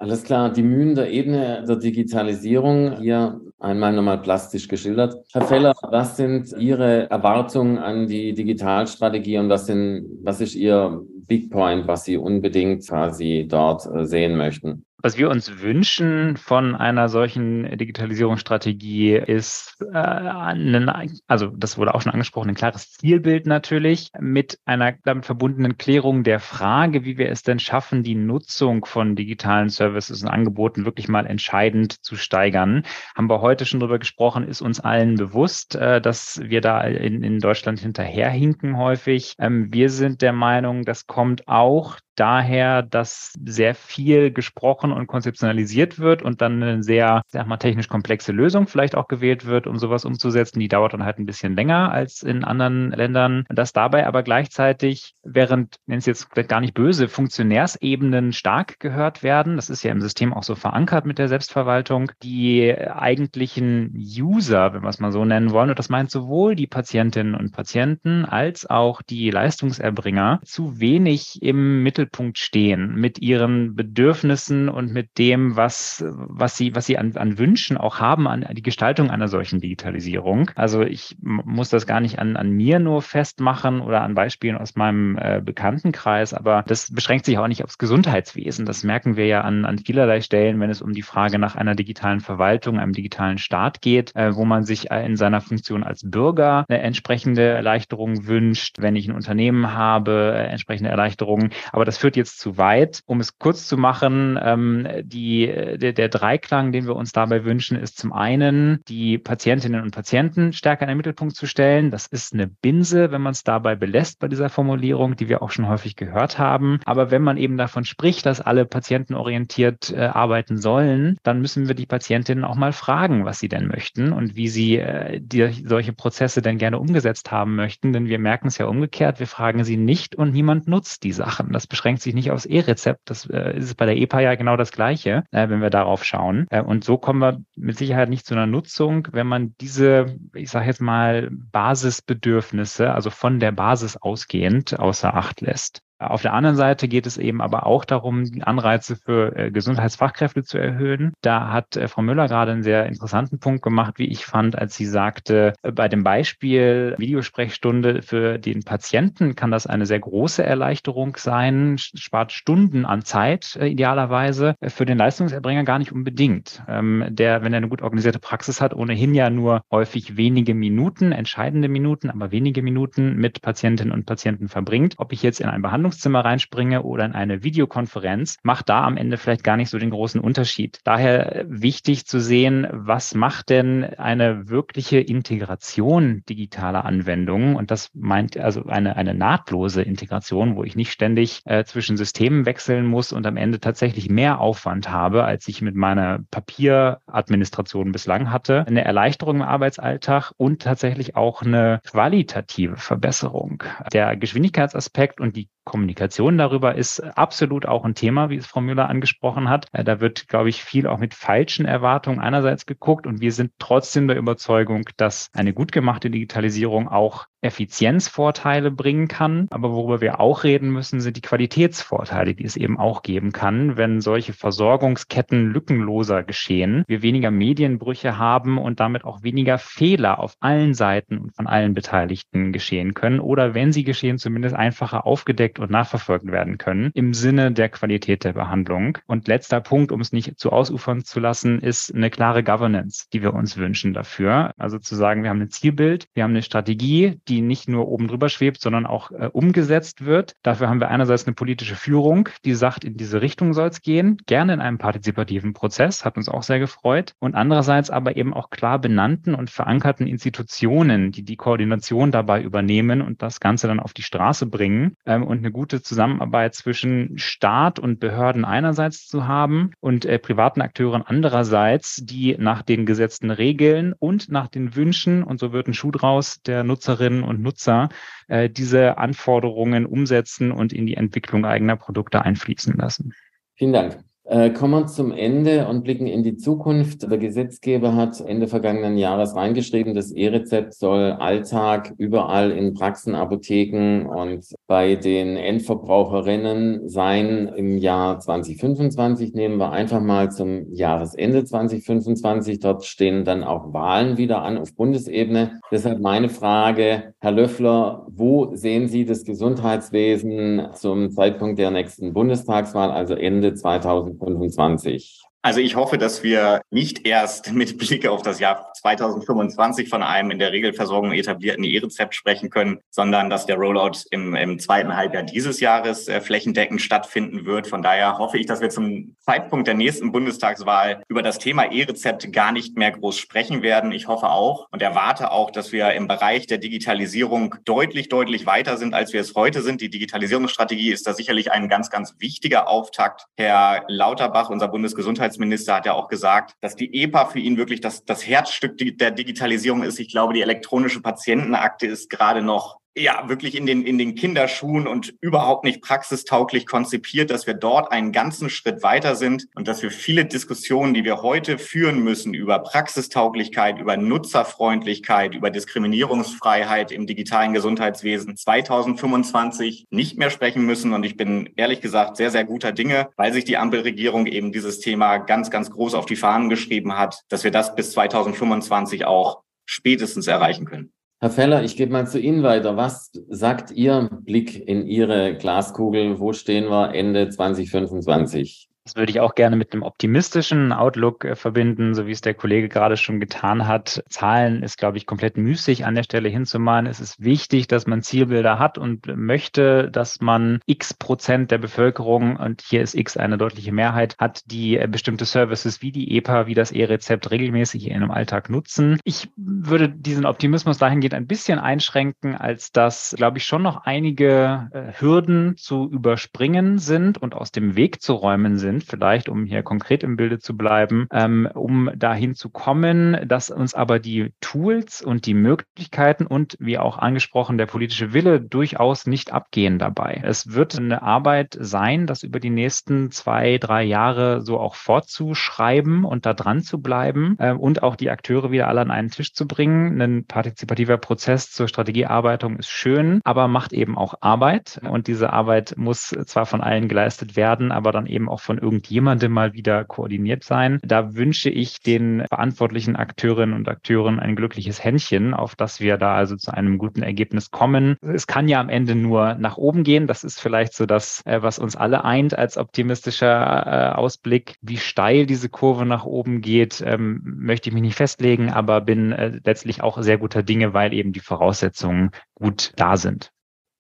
Alles 0.05 0.23
klar, 0.23 0.53
die 0.53 0.63
Mühen 0.63 0.95
der 0.95 1.11
Ebene 1.11 1.65
der 1.67 1.77
Digitalisierung 1.77 2.99
hier 3.01 3.41
einmal 3.65 3.93
nochmal 3.93 4.19
plastisch 4.19 4.69
geschildert. 4.69 5.17
Herr 5.33 5.43
Feller, 5.43 5.75
was 5.83 6.17
sind 6.17 6.55
Ihre 6.59 7.11
Erwartungen 7.11 7.79
an 7.79 8.07
die 8.07 8.35
Digitalstrategie 8.35 9.39
und 9.39 9.49
was, 9.49 9.67
sind, 9.67 10.07
was 10.23 10.41
ist 10.41 10.55
Ihr 10.55 11.01
Big 11.27 11.51
Point, 11.51 11.89
was 11.89 12.05
Sie 12.05 12.17
unbedingt 12.17 12.87
quasi 12.87 13.47
dort 13.49 13.87
äh, 13.87 14.05
sehen 14.05 14.37
möchten? 14.37 14.85
Was 15.05 15.19
wir 15.19 15.29
uns 15.29 15.61
wünschen 15.61 16.39
von 16.39 16.75
einer 16.75 17.11
solchen 17.11 17.77
Digitalisierungsstrategie 17.77 19.17
ist, 19.17 19.77
äh, 19.93 19.99
einen, 19.99 20.91
also 21.27 21.49
das 21.49 21.77
wurde 21.77 21.95
auch 21.95 22.01
schon 22.01 22.13
angesprochen, 22.13 22.49
ein 22.49 22.55
klares 22.55 22.91
Zielbild 22.93 23.45
natürlich 23.45 24.09
mit 24.19 24.59
einer 24.65 24.95
damit 25.05 25.27
verbundenen 25.27 25.77
Klärung 25.77 26.25
der 26.25 26.41
Frage, 26.41 27.05
wie 27.05 27.19
wir 27.19 27.29
es 27.29 27.43
denn 27.43 27.59
schaffen, 27.59 28.03
die 28.03 28.15
Nutzung 28.15 28.87
von 28.87 29.15
digitalen 29.15 29.69
Services 29.69 30.23
und 30.23 30.29
Angeboten 30.31 30.87
wirklich 30.87 31.07
mal 31.07 31.27
entscheidend 31.27 32.03
zu 32.03 32.17
steigern. 32.17 32.85
Haben 33.15 33.29
wir 33.29 33.43
heute 33.43 33.54
schon 33.63 33.81
drüber 33.81 33.99
gesprochen, 33.99 34.47
ist 34.47 34.61
uns 34.61 34.81
allen 34.81 35.15
bewusst, 35.15 35.77
äh, 35.77 36.01
dass 36.01 36.41
wir 36.43 36.61
da 36.61 36.81
in, 36.81 37.23
in 37.23 37.39
Deutschland 37.39 37.81
hinterherhinken 37.81 38.77
häufig. 38.77 39.35
Ähm, 39.39 39.73
wir 39.73 39.91
sind 39.91 40.23
der 40.23 40.33
Meinung, 40.33 40.85
das 40.85 41.07
kommt 41.07 41.47
auch 41.47 41.99
daher, 42.17 42.83
dass 42.83 43.33
sehr 43.45 43.75
viel 43.75 44.31
gesprochen 44.31 44.93
und 44.93 45.07
konzeptionalisiert 45.07 45.99
wird 45.99 46.23
und 46.23 46.41
dann 46.41 46.63
eine 46.63 46.83
sehr, 46.83 47.23
sag 47.29 47.47
mal, 47.47 47.57
technisch 47.57 47.89
komplexe 47.89 48.33
Lösung 48.33 48.67
vielleicht 48.67 48.97
auch 48.97 49.09
gewählt 49.09 49.47
wird, 49.47 49.67
um 49.67 49.79
sowas 49.79 50.05
umzusetzen. 50.05 50.61
Die 50.61 50.69
dauert 50.69 50.93
dann 50.93 51.05
halt 51.05 51.19
ein 51.19 51.27
bisschen 51.27 51.55
länger 51.55 51.93
als 51.93 52.23
in 52.23 52.45
anderen 52.45 52.91
Ländern. 52.91 53.45
Dass 53.49 53.73
dabei 53.73 54.07
aber 54.07 54.23
gleichzeitig, 54.23 55.15
während, 55.23 55.77
wenn 55.87 55.99
es 55.99 56.07
jetzt 56.07 56.31
gar 56.49 56.61
nicht 56.61 56.75
böse, 56.75 57.09
Funktionärsebenen 57.09 58.33
stark 58.33 58.79
gehört 58.81 59.23
werden, 59.23 59.57
das 59.57 59.71
ist 59.71 59.83
ja 59.83 59.93
im 59.93 60.01
System 60.01 60.33
auch 60.33 60.43
so 60.43 60.55
verankert 60.55 61.07
mit 61.07 61.19
der 61.19 61.29
Selbstverwaltung, 61.29 62.13
die 62.23 62.75
eigentlichen 62.77 63.95
User, 63.95 64.73
wenn 64.73 64.83
wir 64.83 64.89
es 64.89 65.01
mal 65.01 65.13
so 65.13 65.25
nennen 65.25 65.51
wollen, 65.51 65.71
und 65.71 65.79
das 65.79 65.89
meint 65.89 66.11
sowohl 66.11 66.55
die 66.55 66.67
Patientinnen 66.67 67.35
und 67.35 67.53
Patienten 67.53 68.25
als 68.25 68.69
auch 68.69 69.03
die 69.03 69.31
Leistungserbringer, 69.31 70.41
zu 70.45 70.81
wenig 70.81 71.43
im 71.43 71.83
Mittel 71.83 72.04
Mittelpunkt 72.05 72.39
stehen 72.39 72.95
mit 72.97 73.19
ihren 73.21 73.75
Bedürfnissen 73.75 74.69
und 74.69 74.93
mit 74.93 75.19
dem, 75.19 75.57
was, 75.57 76.05
was 76.07 76.57
sie, 76.57 76.75
was 76.75 76.87
sie 76.87 76.99
an, 76.99 77.17
an 77.17 77.39
Wünschen 77.39 77.77
auch 77.77 77.99
haben 77.99 78.29
an 78.29 78.47
die 78.53 78.63
Gestaltung 78.63 79.11
einer 79.11 79.29
solchen 79.29 79.61
Digitalisierung. 79.61 80.51
Also 80.55 80.83
ich 80.83 81.17
muss 81.21 81.71
das 81.71 81.87
gar 81.87 82.01
nicht 82.01 82.19
an, 82.19 82.37
an 82.37 82.51
mir 82.51 82.79
nur 82.79 83.03
festmachen 83.03 83.81
oder 83.81 84.03
an 84.03 84.15
Beispielen 84.15 84.57
aus 84.57 84.77
meinem 84.77 85.17
äh, 85.17 85.41
Bekanntenkreis, 85.43 86.35
aber 86.35 86.65
das 86.67 86.93
beschränkt 86.93 87.25
sich 87.25 87.39
auch 87.39 87.49
nicht 87.49 87.65
aufs 87.65 87.79
Gesundheitswesen. 87.79 88.67
Das 88.67 88.85
merken 88.85 89.17
wir 89.17 89.27
ja 89.27 89.41
an, 89.41 89.65
an 89.65 89.79
vielerlei 89.79 90.21
Stellen, 90.21 90.61
wenn 90.61 90.71
es 90.71 90.83
um 90.83 90.93
die 90.93 91.03
Frage 91.03 91.39
nach 91.39 91.57
einer 91.57 91.75
digitalen 91.75 92.21
Verwaltung, 92.21 92.79
einem 92.79 92.93
digitalen 92.93 93.39
Staat 93.39 93.81
geht, 93.81 94.15
äh, 94.15 94.35
wo 94.35 94.45
man 94.45 94.65
sich 94.65 94.91
äh, 94.91 95.05
in 95.05 95.17
seiner 95.17 95.41
Funktion 95.41 95.85
als 95.85 96.09
Bürger 96.09 96.65
eine 96.69 96.81
entsprechende 96.81 97.43
Erleichterung 97.43 98.27
wünscht, 98.27 98.77
wenn 98.81 98.97
ich 98.97 99.09
ein 99.09 99.15
Unternehmen 99.15 99.73
habe, 99.73 100.35
äh, 100.37 100.47
entsprechende 100.47 100.91
Erleichterungen. 100.91 101.51
Aber 101.73 101.85
das 101.85 101.94
das 101.95 102.01
führt 102.01 102.17
jetzt 102.17 102.41
zu 102.41 102.59
weit. 102.59 103.03
Um 103.07 103.21
es 103.21 103.39
kurz 103.39 103.69
zu 103.69 103.77
machen, 103.77 104.37
ähm, 104.43 104.89
die, 105.05 105.47
der, 105.47 105.93
der 105.93 106.09
Dreiklang, 106.09 106.73
den 106.73 106.87
wir 106.87 106.97
uns 106.97 107.13
dabei 107.13 107.45
wünschen, 107.45 107.77
ist 107.77 107.99
zum 107.99 108.13
einen, 108.13 108.81
die 108.89 109.17
Patientinnen 109.17 109.81
und 109.81 109.95
Patienten 109.95 110.53
stärker 110.53 110.83
in 110.83 110.89
den 110.89 110.97
Mittelpunkt 110.97 111.37
zu 111.37 111.47
stellen. 111.47 111.93
Das 111.93 112.09
ist 112.09 112.35
eine 112.35 112.49
Binse, 112.49 113.13
wenn 113.13 113.23
man 113.23 113.31
es 113.31 113.45
dabei 113.45 113.77
belässt 113.77 114.19
bei 114.19 114.27
dieser 114.27 114.49
Formulierung, 114.49 115.15
die 115.15 115.29
wir 115.29 115.41
auch 115.41 115.53
schon 115.53 115.69
häufig 115.69 115.95
gehört 115.95 116.37
haben. 116.37 116.81
Aber 116.85 117.13
wenn 117.13 117.23
man 117.23 117.37
eben 117.37 117.57
davon 117.59 117.85
spricht, 117.85 118.27
dass 118.27 118.41
alle 118.41 118.65
patientenorientiert 118.65 119.93
äh, 119.93 120.01
arbeiten 120.01 120.59
sollen, 120.59 121.17
dann 121.23 121.41
müssen 121.41 121.69
wir 121.69 121.77
die 121.77 121.87
Patientinnen 121.87 122.43
auch 122.43 122.57
mal 122.57 122.73
fragen, 122.73 123.25
was 123.25 123.39
sie 123.39 123.49
denn 123.49 123.69
möchten 123.69 124.13
und 124.13 124.35
wie 124.35 124.49
sie 124.49 124.79
äh, 124.79 125.21
die, 125.23 125.65
solche 125.65 125.93
Prozesse 125.93 126.43
denn 126.43 126.59
gerne 126.59 126.81
umgesetzt 126.81 127.31
haben 127.31 127.55
möchten. 127.55 127.93
Denn 127.93 128.09
wir 128.09 128.19
merken 128.19 128.49
es 128.49 128.59
ja 128.59 128.67
umgekehrt, 128.67 129.21
wir 129.21 129.29
fragen 129.29 129.63
sie 129.63 129.77
nicht 129.77 130.17
und 130.17 130.33
niemand 130.33 130.67
nutzt 130.67 131.05
die 131.05 131.13
Sachen. 131.13 131.53
Das 131.53 131.69
beschränkt 131.85 132.01
sich 132.01 132.15
nicht 132.15 132.31
aufs 132.31 132.47
E-Rezept. 132.47 133.11
Das 133.11 133.29
äh, 133.29 133.59
ist 133.59 133.77
bei 133.77 133.85
der 133.85 133.99
EPA 133.99 134.21
ja 134.21 134.35
genau 134.37 134.57
das 134.57 134.73
Gleiche, 134.73 135.25
äh, 135.33 135.51
wenn 135.51 135.61
wir 135.61 135.69
darauf 135.69 136.03
schauen. 136.03 136.47
Äh, 136.49 136.63
und 136.63 136.83
so 136.83 136.97
kommen 136.97 137.19
wir 137.19 137.43
mit 137.57 137.77
Sicherheit 137.77 138.09
nicht 138.09 138.25
zu 138.25 138.33
einer 138.33 138.47
Nutzung, 138.47 139.09
wenn 139.13 139.27
man 139.27 139.55
diese, 139.61 140.17
ich 140.33 140.49
sage 140.49 140.65
jetzt 140.65 140.81
mal, 140.81 141.29
Basisbedürfnisse, 141.31 142.91
also 142.91 143.11
von 143.11 143.39
der 143.39 143.53
Basis 143.53 143.99
ausgehend, 143.99 144.79
außer 144.81 145.15
Acht 145.15 145.43
lässt. 145.43 145.83
Auf 145.99 146.23
der 146.23 146.33
anderen 146.33 146.57
Seite 146.57 146.89
geht 146.89 147.07
es 147.07 147.19
eben 147.19 147.41
aber 147.41 147.67
auch 147.67 147.85
darum, 147.85 148.25
Anreize 148.43 148.97
für 148.97 149.37
äh, 149.37 149.51
Gesundheitsfachkräfte 149.51 150.43
zu 150.43 150.59
erhöhen. 150.59 151.13
Da 151.21 151.53
hat 151.53 151.77
äh, 151.77 151.87
Frau 151.87 152.03
Müller 152.03 152.27
gerade 152.27 152.53
einen 152.53 152.65
sehr 152.65 152.87
interessanten 152.87 153.39
Punkt 153.39 153.63
gemacht, 153.63 153.95
wie 153.99 154.09
ich 154.09 154.27
fand, 154.27 154.59
als 154.59 154.77
sie 154.77 154.87
sagte, 154.87 155.55
äh, 155.63 155.71
bei 155.71 155.89
dem 155.89 156.03
Beispiel 156.03 156.97
Videosprechstunde 156.99 158.03
für 158.03 158.39
den 158.39 158.65
Patienten 158.65 159.37
kann 159.37 159.53
das 159.53 159.67
eine 159.67 159.87
sehr 159.87 160.01
große 160.01 160.43
Erleichterung 160.43 161.17
sein, 161.17 161.77
spart 161.79 162.33
Stunden 162.33 162.85
an 162.85 163.03
Zeit 163.03 163.57
idealerweise, 163.61 164.57
für 164.67 164.87
den 164.87 164.99
Leistungserbringer 164.99 165.65
gar 165.65 165.79
nicht 165.79 165.93
unbedingt. 165.93 166.63
Ähm, 166.69 167.05
der, 167.09 167.43
wenn 167.43 167.53
er 167.53 167.59
eine 167.59 167.69
gut 167.69 167.83
organisierte 167.83 168.19
Praxis 168.19 168.61
hat, 168.61 168.75
ohnehin 168.75 169.15
ja 169.15 169.31
nur 169.31 169.63
häufig 169.71 170.17
wenige 170.17 170.55
Minuten, 170.55 171.13
entscheidende 171.13 171.69
Minuten, 171.69 172.11
aber 172.11 172.33
wenige 172.33 172.63
Minuten 172.63 173.17
mit 173.17 173.43
Patientinnen 173.43 173.93
und 173.93 174.07
Patienten 174.07 174.49
verbringt. 174.49 174.95
Ob 174.99 175.13
ich 175.13 175.23
jetzt 175.23 175.41
in 175.41 175.49
ein 175.49 175.63
Behandlung 175.63 175.84
Behandlungszimmer 175.85 176.25
reinspringe 176.25 176.83
oder 176.83 177.05
in 177.05 177.13
eine 177.13 177.43
Videokonferenz, 177.43 178.39
macht 178.43 178.71
da 178.71 178.85
am 178.85 178.97
Ende 178.97 179.19
vielleicht 179.19 179.45
gar 179.45 179.59
nicht 179.59 179.69
so 179.69 179.79
den 179.79 179.91
großen 179.91 180.21
Unterschied. 180.21 180.81
Daher 180.85 181.45
wichtig 181.47 182.07
zu 182.07 182.21
sehen, 182.21 182.67
was 182.73 183.15
macht 183.15 183.51
denn 183.51 183.85
eine 183.85 184.49
wirkliche 184.49 184.99
Integration 184.99 186.23
digitaler 186.27 186.87
Anwendungen? 186.87 187.57
Und 187.57 187.71
das 187.71 187.91
meint 187.93 188.39
also 188.39 188.65
eine, 188.65 188.97
eine 188.97 189.15
nahtlose 189.15 189.83
Integration, 189.83 190.57
wo 190.57 190.65
ich 190.65 190.75
nicht 190.75 190.91
ständig 190.91 191.43
äh, 191.45 191.65
zwischen 191.65 191.99
Systemen 191.99 192.47
wechseln 192.47 192.87
muss 192.87 193.13
und 193.13 193.27
am 193.27 193.37
Ende 193.37 193.61
tatsächlich 193.61 194.09
mehr 194.09 194.41
Aufwand 194.41 194.91
habe, 194.91 195.25
als 195.25 195.47
ich 195.49 195.61
mit 195.61 195.75
meiner 195.75 196.21
Papieradministration 196.31 197.93
bislang 197.93 198.31
hatte. 198.31 198.67
Eine 198.67 198.85
Erleichterung 198.85 199.37
im 199.37 199.43
Arbeitsalltag 199.43 200.33
und 200.39 200.63
tatsächlich 200.63 201.15
auch 201.15 201.43
eine 201.43 201.81
qualitative 201.87 202.77
Verbesserung. 202.77 203.63
Der 203.93 204.17
Geschwindigkeitsaspekt 204.17 205.21
und 205.21 205.37
die 205.37 205.49
Kommunikation 205.65 206.37
darüber 206.39 206.75
ist 206.75 207.01
absolut 207.01 207.67
auch 207.67 207.85
ein 207.85 207.95
Thema, 207.95 208.31
wie 208.31 208.37
es 208.37 208.47
Frau 208.47 208.61
Müller 208.61 208.89
angesprochen 208.89 209.49
hat. 209.49 209.67
Äh, 209.73 209.85
da 209.85 210.01
wird, 210.01 210.29
glaube 210.29 210.49
ich, 210.49 210.63
viel 210.63 210.87
auch 210.87 210.99
mit 210.99 211.15
falschen 211.15 211.67
Erwartungen 211.67 212.21
einerseits 212.21 212.67
geguckt 212.67 213.07
und 213.07 213.21
wir 213.21 213.33
sind 213.33 213.53
trotzdem 213.59 214.07
der 214.09 214.17
Überzeugung, 214.17 214.89
dass 214.97 215.31
eine 215.33 215.53
gut 215.55 215.73
gemachte 215.73 216.11
Digitalisierung 216.11 216.89
auch 216.89 217.27
Effizienzvorteile 217.45 218.71
bringen 218.71 219.09
kann. 219.09 219.47
Aber 219.51 219.73
worüber 219.73 220.01
wir 220.01 220.21
auch 220.21 220.45
reden 220.45 220.71
müssen, 220.71 221.01
sind 221.01 221.17
die 221.17 221.21
Qualitätsvorteile, 221.21 222.35
die 222.35 222.45
es 222.45 222.57
eben 222.57 222.79
auch 222.79 223.03
geben 223.03 223.33
kann, 223.33 223.77
wenn 223.77 224.01
solche 224.01 224.33
Versorgungsketten 224.33 225.53
lückenloser 225.53 226.23
geschehen, 226.23 226.85
wir 226.87 227.03
weniger 227.03 227.31
Medienbrüche 227.31 228.19
haben 228.19 228.59
und 228.59 228.81
damit 228.81 229.05
auch 229.05 229.23
weniger 229.23 229.59
Fehler 229.59 230.19
auf 230.19 230.37
allen 230.41 230.75
Seiten 230.75 231.19
und 231.19 231.37
von 231.37 231.47
allen 231.47 231.75
Beteiligten 231.75 232.53
geschehen 232.53 232.95
können 232.95 233.21
oder 233.21 233.55
wenn 233.55 233.73
sie 233.73 233.85
geschehen, 233.85 234.19
zumindest 234.19 234.55
einfacher 234.55 235.07
aufgedeckt 235.07 235.59
und 235.59 235.71
nachverfolgt 235.71 236.27
werden 236.27 236.59
können 236.59 236.91
im 236.95 237.15
Sinne 237.15 237.53
der 237.53 237.69
Qualität 237.69 238.25
der 238.25 238.33
Behandlung. 238.33 238.99
Und 239.07 239.29
letzter 239.29 239.61
Punkt, 239.61 239.93
um 239.93 240.01
es 240.01 240.13
nicht 240.13 240.39
zu 240.39 240.51
ausufern 240.51 241.05
zu 241.05 241.21
lassen, 241.21 241.61
ist 241.61 241.95
eine 241.95 242.11
klare 242.11 242.43
Governance, 242.43 243.07
die 243.13 243.23
wir 243.23 243.35
uns 243.35 243.57
wünschen 243.57 243.93
dafür. 243.93 244.53
Also 244.57 244.79
zu 244.79 244.95
sagen, 244.95 245.23
wir 245.23 245.31
haben 245.31 245.41
ein 245.41 245.51
Zielbild, 245.51 246.09
wir 246.15 246.23
haben 246.23 246.31
eine 246.31 246.43
Strategie, 246.43 247.21
die 247.29 247.34
die 247.35 247.41
nicht 247.41 247.69
nur 247.69 247.89
oben 247.89 248.07
drüber 248.07 248.29
schwebt, 248.29 248.61
sondern 248.61 248.87
auch 248.87 249.11
äh, 249.11 249.29
umgesetzt 249.33 250.05
wird. 250.05 250.35
Dafür 250.43 250.69
haben 250.69 250.81
wir 250.81 250.89
einerseits 250.89 251.27
eine 251.27 251.35
politische 251.35 251.75
Führung, 251.75 252.29
die 252.45 252.55
sagt, 252.55 252.85
in 252.85 252.97
diese 252.97 253.23
Richtung 253.23 253.55
soll 253.55 253.69
es 253.69 253.83
gehen, 253.83 254.19
gerne 254.27 254.55
in 254.55 254.61
einem 254.61 254.79
partizipativen 254.79 255.53
Prozess, 255.53 256.05
hat 256.05 256.17
uns 256.17 256.29
auch 256.29 256.45
sehr 256.45 256.61
gefreut. 256.61 257.15
Und 257.19 257.35
andererseits 257.35 257.91
aber 257.91 258.17
eben 258.17 258.33
auch 258.33 258.51
klar 258.51 258.79
benannten 258.79 259.35
und 259.35 259.51
verankerten 259.51 260.07
Institutionen, 260.07 261.11
die 261.11 261.25
die 261.25 261.37
Koordination 261.37 262.13
dabei 262.13 262.41
übernehmen 262.41 263.03
und 263.03 263.21
das 263.21 263.41
Ganze 263.41 263.67
dann 263.67 263.81
auf 263.81 263.93
die 263.93 264.03
Straße 264.03 264.47
bringen 264.47 264.97
ähm, 265.05 265.25
und 265.25 265.39
eine 265.39 265.51
gute 265.51 265.83
Zusammenarbeit 265.83 266.55
zwischen 266.55 267.19
Staat 267.19 267.81
und 267.81 267.99
Behörden 267.99 268.45
einerseits 268.45 269.09
zu 269.09 269.27
haben 269.27 269.73
und 269.81 270.05
äh, 270.05 270.21
privaten 270.21 270.61
Akteuren 270.61 271.03
andererseits, 271.03 272.01
die 272.05 272.37
nach 272.39 272.63
den 272.63 272.87
gesetzten 272.87 273.33
Regeln 273.33 273.93
und 273.99 274.31
nach 274.31 274.47
den 274.47 274.77
Wünschen, 274.77 275.25
und 275.25 275.41
so 275.41 275.53
wird 275.53 275.67
ein 275.67 275.75
Schuh 275.75 275.91
draus, 275.91 276.41
der 276.47 276.63
Nutzerinnen 276.63 277.24
und 277.25 277.41
Nutzer 277.41 277.89
äh, 278.29 278.49
diese 278.49 278.99
Anforderungen 278.99 279.87
umsetzen 279.87 280.53
und 280.53 280.73
in 280.73 280.87
die 280.87 280.97
Entwicklung 280.97 281.45
eigener 281.45 281.77
Produkte 281.77 282.23
einfließen 282.23 282.77
lassen. 282.77 283.15
Vielen 283.55 283.73
Dank. 283.73 284.05
Äh, 284.27 284.51
kommen 284.51 284.73
wir 284.73 284.87
zum 284.87 285.13
Ende 285.13 285.69
und 285.69 285.85
blicken 285.85 286.07
in 286.07 286.23
die 286.23 286.39
Zukunft. 286.39 287.03
Der 287.03 287.19
Gesetzgeber 287.19 287.95
hat 287.95 288.23
Ende 288.23 288.49
vergangenen 288.49 288.97
Jahres 288.97 289.37
reingeschrieben, 289.37 289.93
das 289.93 290.13
E-Rezept 290.13 290.73
soll 290.73 291.13
Alltag 291.13 291.93
überall 291.99 292.51
in 292.51 292.73
Praxen, 292.73 293.15
Apotheken 293.15 294.07
und 294.07 294.47
bei 294.67 294.95
den 294.95 295.37
Endverbraucherinnen 295.37 296.89
sein 296.89 297.53
im 297.55 297.77
Jahr 297.77 298.19
2025. 298.19 299.35
Nehmen 299.35 299.59
wir 299.59 299.73
einfach 299.73 300.01
mal 300.01 300.33
zum 300.33 300.73
Jahresende 300.73 301.45
2025. 301.45 302.61
Dort 302.61 302.87
stehen 302.87 303.27
dann 303.27 303.45
auch 303.45 303.75
Wahlen 303.75 304.17
wieder 304.17 304.41
an 304.41 304.57
auf 304.57 304.75
Bundesebene. 304.75 305.61
Deshalb 305.71 306.01
meine 306.01 306.31
Frage, 306.31 307.13
Herr 307.21 307.33
Löffler, 307.33 308.07
wo 308.09 308.57
sehen 308.57 308.89
Sie 308.89 309.05
das 309.05 309.25
Gesundheitswesen 309.25 310.69
zum 310.73 311.11
Zeitpunkt 311.11 311.59
der 311.59 311.71
nächsten 311.71 312.15
Bundestagswahl, 312.15 312.91
also 312.91 313.13
Ende 313.13 313.53
2025? 313.53 314.14
2025. 314.19 315.34
Also 315.45 315.61
ich 315.61 315.77
hoffe, 315.77 315.99
dass 315.99 316.23
wir 316.23 316.63
nicht 316.71 317.07
erst 317.07 317.53
mit 317.53 317.77
Blick 317.77 318.07
auf 318.07 318.23
das 318.23 318.41
Jahr 318.41 318.73
2025 318.81 319.91
von 319.91 320.03
einem 320.03 320.31
in 320.31 320.39
der 320.39 320.53
Regelversorgung 320.53 321.13
etablierten 321.13 321.65
E-Rezept 321.65 322.15
sprechen 322.15 322.49
können, 322.49 322.81
sondern 322.89 323.29
dass 323.29 323.45
der 323.45 323.57
Rollout 323.57 324.07
im, 324.11 324.35
im 324.35 324.59
zweiten 324.59 324.97
Halbjahr 324.97 325.23
dieses 325.23 325.61
Jahres 325.61 326.09
äh, 326.09 326.23
flächendeckend 326.23 326.81
stattfinden 326.81 327.45
wird. 327.45 327.67
Von 327.67 327.83
daher 327.83 328.17
hoffe 328.17 328.39
ich, 328.39 328.47
dass 328.47 328.63
wir 328.63 328.71
zum 328.71 329.17
Zeitpunkt 329.21 329.69
der 329.69 329.75
nächsten 329.75 330.13
Bundestagswahl 330.13 331.03
über 331.09 331.21
das 331.21 331.39
Thema 331.39 331.71
E-Rezept 331.71 332.33
gar 332.33 332.51
nicht 332.51 332.79
mehr 332.79 332.93
groß 332.93 333.19
sprechen 333.19 333.61
werden. 333.61 333.93
Ich 333.93 334.09
hoffe 334.09 334.31
auch 334.31 334.69
und 334.71 334.81
erwarte 334.81 335.31
auch, 335.31 335.51
dass 335.51 335.73
wir 335.73 335.93
im 335.93 336.09
Bereich 336.09 336.47
der 336.47 336.57
Digitalisierung 336.57 337.57
deutlich, 337.67 338.09
deutlich 338.09 338.47
weiter 338.47 338.79
sind, 338.79 338.95
als 338.95 339.13
wir 339.13 339.21
es 339.21 339.35
heute 339.35 339.61
sind. 339.61 339.83
Die 339.83 339.91
Digitalisierungsstrategie 339.91 340.91
ist 340.91 341.07
da 341.07 341.13
sicherlich 341.13 341.53
ein 341.53 341.69
ganz, 341.69 341.91
ganz 341.91 342.15
wichtiger 342.19 342.67
Auftakt. 342.67 343.27
Herr 343.37 343.85
Lauterbach, 343.89 344.49
unser 344.49 344.69
Bundesgesundheits 344.69 345.34
Gesundheitsminister 345.35 345.75
hat 345.75 345.87
ja 345.87 345.93
auch 345.95 346.09
gesagt, 346.09 346.55
dass 346.61 346.77
die 346.77 347.03
EPA 347.03 347.27
für 347.27 347.39
ihn 347.39 347.57
wirklich 347.57 347.81
das, 347.81 348.05
das 348.05 348.27
Herzstück 348.27 348.77
der 348.79 349.11
Digitalisierung 349.11 349.83
ist. 349.83 349.99
Ich 349.99 350.11
glaube, 350.11 350.35
die 350.35 350.43
elektronische 350.43 351.01
Patientenakte 351.01 351.87
ist 351.87 352.11
gerade 352.11 352.43
noch 352.43 352.79
ja 352.97 353.29
wirklich 353.29 353.57
in 353.57 353.67
den, 353.67 353.85
in 353.85 353.99
den 353.99 354.15
Kinderschuhen 354.15 354.87
und 354.87 355.15
überhaupt 355.21 355.65
nicht 355.65 355.83
praxistauglich 355.83 356.67
konzipiert, 356.67 357.31
dass 357.31 357.47
wir 357.47 357.55
dort 357.55 357.91
einen 357.91 358.13
ganzen 358.13 358.49
Schritt 358.51 358.83
weiter 358.83 359.17
sind 359.17 359.47
und 359.55 359.67
dass 359.67 359.83
wir 359.83 359.91
viele 359.91 360.25
Diskussionen, 360.25 360.95
die 360.95 361.05
wir 361.05 361.23
heute 361.23 361.59
führen 361.59 362.05
müssen 362.05 362.35
über 362.35 362.61
Praxistauglichkeit, 362.61 363.79
über 363.81 363.97
Nutzerfreundlichkeit, 363.97 365.35
über 365.35 365.51
Diskriminierungsfreiheit 365.51 366.93
im 366.93 367.07
digitalen 367.07 367.53
Gesundheitswesen 367.53 368.37
2025 368.37 369.87
nicht 369.91 370.17
mehr 370.17 370.31
sprechen 370.31 370.65
müssen. 370.65 370.93
Und 370.93 371.05
ich 371.05 371.17
bin 371.17 371.51
ehrlich 371.57 371.81
gesagt 371.81 372.17
sehr, 372.17 372.31
sehr 372.31 372.45
guter 372.45 372.73
Dinge, 372.73 373.09
weil 373.17 373.33
sich 373.33 373.45
die 373.45 373.57
Ampelregierung 373.57 374.27
eben 374.27 374.53
dieses 374.53 374.79
Thema 374.79 375.19
ganz, 375.19 375.51
ganz 375.51 375.71
groß 375.71 375.95
auf 375.95 376.07
die 376.07 376.17
Fahnen 376.17 376.49
geschrieben 376.49 376.97
hat, 376.97 377.23
dass 377.29 377.43
wir 377.43 377.51
das 377.51 377.75
bis 377.75 377.93
2025 377.93 379.05
auch 379.05 379.43
spätestens 379.67 380.27
erreichen 380.27 380.67
können. 380.67 380.94
Herr 381.25 381.31
Feller, 381.31 381.65
ich 381.65 381.79
gebe 381.79 381.91
mal 381.91 382.07
zu 382.07 382.21
Ihnen 382.21 382.43
weiter. 382.43 382.77
Was 382.77 383.11
sagt 383.31 383.71
Ihr 383.71 384.11
Blick 384.13 384.69
in 384.69 384.87
Ihre 384.87 385.39
Glaskugel? 385.39 386.21
Wo 386.21 386.35
stehen 386.35 386.69
wir 386.69 386.95
Ende 386.95 387.31
2025? 387.31 388.69
Das 388.85 388.97
würde 388.97 389.11
ich 389.11 389.21
auch 389.21 389.35
gerne 389.35 389.57
mit 389.57 389.73
einem 389.73 389.83
optimistischen 389.83 390.71
Outlook 390.71 391.25
äh, 391.25 391.37
verbinden, 391.37 391.95
so 391.95 392.07
wie 392.07 392.13
es 392.13 392.21
der 392.21 392.35
Kollege 392.35 392.69
gerade 392.69 392.99
schon 392.99 393.19
getan 393.19 393.67
hat. 393.67 394.05
Zahlen 394.11 394.63
ist, 394.63 394.77
glaube 394.77 394.99
ich, 394.99 395.07
komplett 395.07 395.39
müßig 395.39 395.87
an 395.87 395.95
der 395.95 396.03
Stelle 396.03 396.29
hinzumalen. 396.29 396.85
Es 396.85 397.01
ist 397.01 397.25
wichtig, 397.25 397.67
dass 397.67 397.87
man 397.87 398.03
Zielbilder 398.03 398.59
hat 398.59 398.77
und 398.77 399.07
möchte, 399.17 399.91
dass 399.91 400.21
man 400.21 400.61
x 400.67 400.93
Prozent 400.93 401.51
der 401.51 401.57
Bevölkerung, 401.57 402.37
und 402.37 402.61
hier 402.61 402.83
ist 402.83 402.95
x 402.95 403.17
eine 403.17 403.39
deutliche 403.39 403.73
Mehrheit, 403.73 404.17
hat, 404.19 404.43
die 404.51 404.77
äh, 404.77 404.87
bestimmte 404.87 405.25
Services 405.25 405.81
wie 405.81 405.91
die 405.91 406.19
EPA, 406.19 406.47
wie 406.47 406.55
das 406.55 406.71
E-Rezept 406.71 407.31
regelmäßig 407.31 407.87
in 407.87 407.95
ihrem 407.95 408.11
Alltag 408.11 408.51
nutzen. 408.51 408.99
Ich 409.05 409.31
würde 409.37 409.89
diesen 409.89 410.27
Optimismus 410.27 410.77
dahingehend 410.77 411.15
ein 411.15 411.27
bisschen 411.27 411.59
einschränken, 411.59 412.35
als 412.35 412.71
dass, 412.71 413.15
glaube 413.17 413.39
ich, 413.39 413.45
schon 413.45 413.63
noch 413.63 413.87
einige 413.87 414.69
äh, 414.75 414.93
Hürden 415.01 415.57
zu 415.57 415.89
überspringen 415.91 416.77
sind 416.77 417.17
und 417.17 417.35
aus 417.35 417.51
dem 417.51 417.77
Weg 417.77 418.03
zu 418.03 418.13
räumen 418.13 418.59
sind 418.59 418.74
sind, 418.75 418.85
vielleicht 418.85 419.29
um 419.29 419.45
hier 419.45 419.63
konkret 419.63 420.03
im 420.03 420.17
Bilde 420.17 420.39
zu 420.39 420.57
bleiben, 420.57 421.07
ähm, 421.13 421.49
um 421.55 421.91
dahin 421.95 422.35
zu 422.35 422.51
kommen, 422.51 423.17
dass 423.27 423.51
uns 423.51 423.75
aber 423.75 423.99
die 423.99 424.33
Tools 424.41 425.03
und 425.03 425.27
die 425.27 425.35
Möglichkeiten 425.35 426.27
und 426.27 426.57
wie 426.59 426.79
auch 426.79 426.99
angesprochen 426.99 427.59
der 427.59 427.67
politische 427.67 428.13
Wille 428.13 428.41
durchaus 428.41 429.07
nicht 429.07 429.33
abgehen 429.33 429.79
dabei. 429.79 430.21
Es 430.25 430.53
wird 430.53 430.77
eine 430.79 431.03
Arbeit 431.03 431.57
sein, 431.59 432.07
das 432.07 432.23
über 432.23 432.41
die 432.41 432.51
nächsten 432.51 433.11
zwei, 433.11 433.59
drei 433.59 433.85
Jahre 433.85 434.43
so 434.43 434.59
auch 434.59 434.75
fortzuschreiben 434.75 436.05
und 436.05 436.27
da 436.27 436.35
dran 436.35 436.63
zu 436.63 436.81
bleiben 436.81 437.37
äh, 437.39 437.53
und 437.53 437.83
auch 437.83 437.97
die 437.97 438.11
Akteure 438.11 438.51
wieder 438.51 438.69
alle 438.69 438.81
an 438.81 438.91
einen 438.91 439.11
Tisch 439.11 439.35
zu 439.35 439.47
bringen. 439.47 440.01
Ein 440.01 440.25
partizipativer 440.27 440.99
Prozess 440.99 441.51
zur 441.51 441.69
Strategiearbeitung 441.69 442.57
ist 442.57 442.71
schön, 442.71 443.21
aber 443.25 443.49
macht 443.49 443.73
eben 443.73 443.97
auch 443.97 444.15
Arbeit 444.21 444.81
und 444.83 445.07
diese 445.07 445.33
Arbeit 445.33 445.75
muss 445.77 446.15
zwar 446.27 446.47
von 446.47 446.61
allen 446.61 446.89
geleistet 446.89 447.37
werden, 447.37 447.71
aber 447.71 447.93
dann 447.93 448.07
eben 448.07 448.29
auch 448.29 448.41
von 448.41 448.59
irgendjemandem 448.65 449.31
mal 449.31 449.53
wieder 449.53 449.85
koordiniert 449.85 450.43
sein. 450.43 450.81
Da 450.83 451.15
wünsche 451.15 451.51
ich 451.51 451.81
den 451.81 452.25
verantwortlichen 452.29 452.97
Akteurinnen 452.97 453.55
und 453.55 453.69
Akteuren 453.69 454.19
ein 454.19 454.35
glückliches 454.35 454.83
Händchen, 454.83 455.35
auf 455.35 455.55
das 455.55 455.81
wir 455.81 455.99
da 455.99 456.15
also 456.15 456.37
zu 456.37 456.53
einem 456.53 456.79
guten 456.79 457.03
Ergebnis 457.03 457.51
kommen. 457.51 457.97
Es 458.01 458.27
kann 458.27 458.49
ja 458.49 458.61
am 458.61 458.69
Ende 458.69 458.95
nur 458.95 459.35
nach 459.35 459.59
oben 459.59 459.85
gehen. 459.85 460.07
Das 460.07 460.25
ist 460.25 460.41
vielleicht 460.41 460.75
so 460.75 460.87
das, 460.87 461.23
äh, 461.27 461.43
was 461.43 461.59
uns 461.59 461.77
alle 461.77 462.05
eint 462.05 462.37
als 462.37 462.57
optimistischer 462.57 463.67
äh, 463.67 463.95
Ausblick. 463.95 464.57
Wie 464.63 464.79
steil 464.79 465.27
diese 465.27 465.49
Kurve 465.49 465.85
nach 465.85 466.05
oben 466.05 466.41
geht, 466.41 466.83
ähm, 466.85 467.21
möchte 467.25 467.69
ich 467.69 467.75
mich 467.75 467.83
nicht 467.83 467.97
festlegen, 467.97 468.51
aber 468.51 468.81
bin 468.81 469.13
äh, 469.13 469.41
letztlich 469.45 469.83
auch 469.83 470.01
sehr 470.01 470.19
guter 470.19 470.43
Dinge, 470.43 470.73
weil 470.73 470.95
eben 470.95 471.13
die 471.13 471.21
Voraussetzungen 471.21 472.11
gut 472.35 472.73
da 472.77 472.97
sind. 472.97 473.34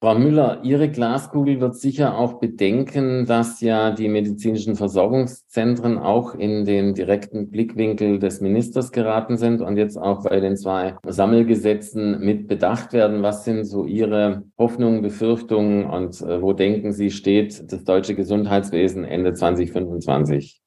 Frau 0.05 0.19
Müller, 0.19 0.61
Ihre 0.63 0.91
Glaskugel 0.91 1.63
wird 1.63 1.77
sicher 1.77 2.19
auch 2.19 2.35
bedenken, 2.35 3.25
dass 3.25 3.63
ja 3.63 3.91
die 3.91 4.11
medizinischen 4.11 4.77
Versorgungszentren 4.77 5.97
auch 5.97 6.35
in 6.35 6.67
den 6.67 6.93
direkten 6.93 7.49
Blickwinkel 7.49 8.19
des 8.19 8.43
Ministers 8.43 8.93
geraten 8.93 9.39
sind 9.39 9.63
und 9.63 9.79
jetzt 9.79 9.97
auch 9.97 10.25
bei 10.25 10.41
den 10.41 10.59
zwei 10.59 10.97
Sammelgesetzen 11.07 12.21
mit 12.21 12.49
bedacht 12.49 12.93
werden. 12.93 13.23
Was 13.23 13.47
sind 13.47 13.65
so 13.65 13.87
Ihre 13.87 14.43
Hoffnungen, 14.59 15.01
Befürchtungen 15.01 15.87
und 15.87 16.21
äh, 16.21 16.43
wo 16.43 16.53
denken 16.53 16.93
Sie, 16.93 17.11
steht 17.11 17.73
das 17.73 17.85
deutsche 17.85 18.15
Gesundheitswesen 18.15 19.07
Ende 19.07 19.33
2025? 19.33 20.64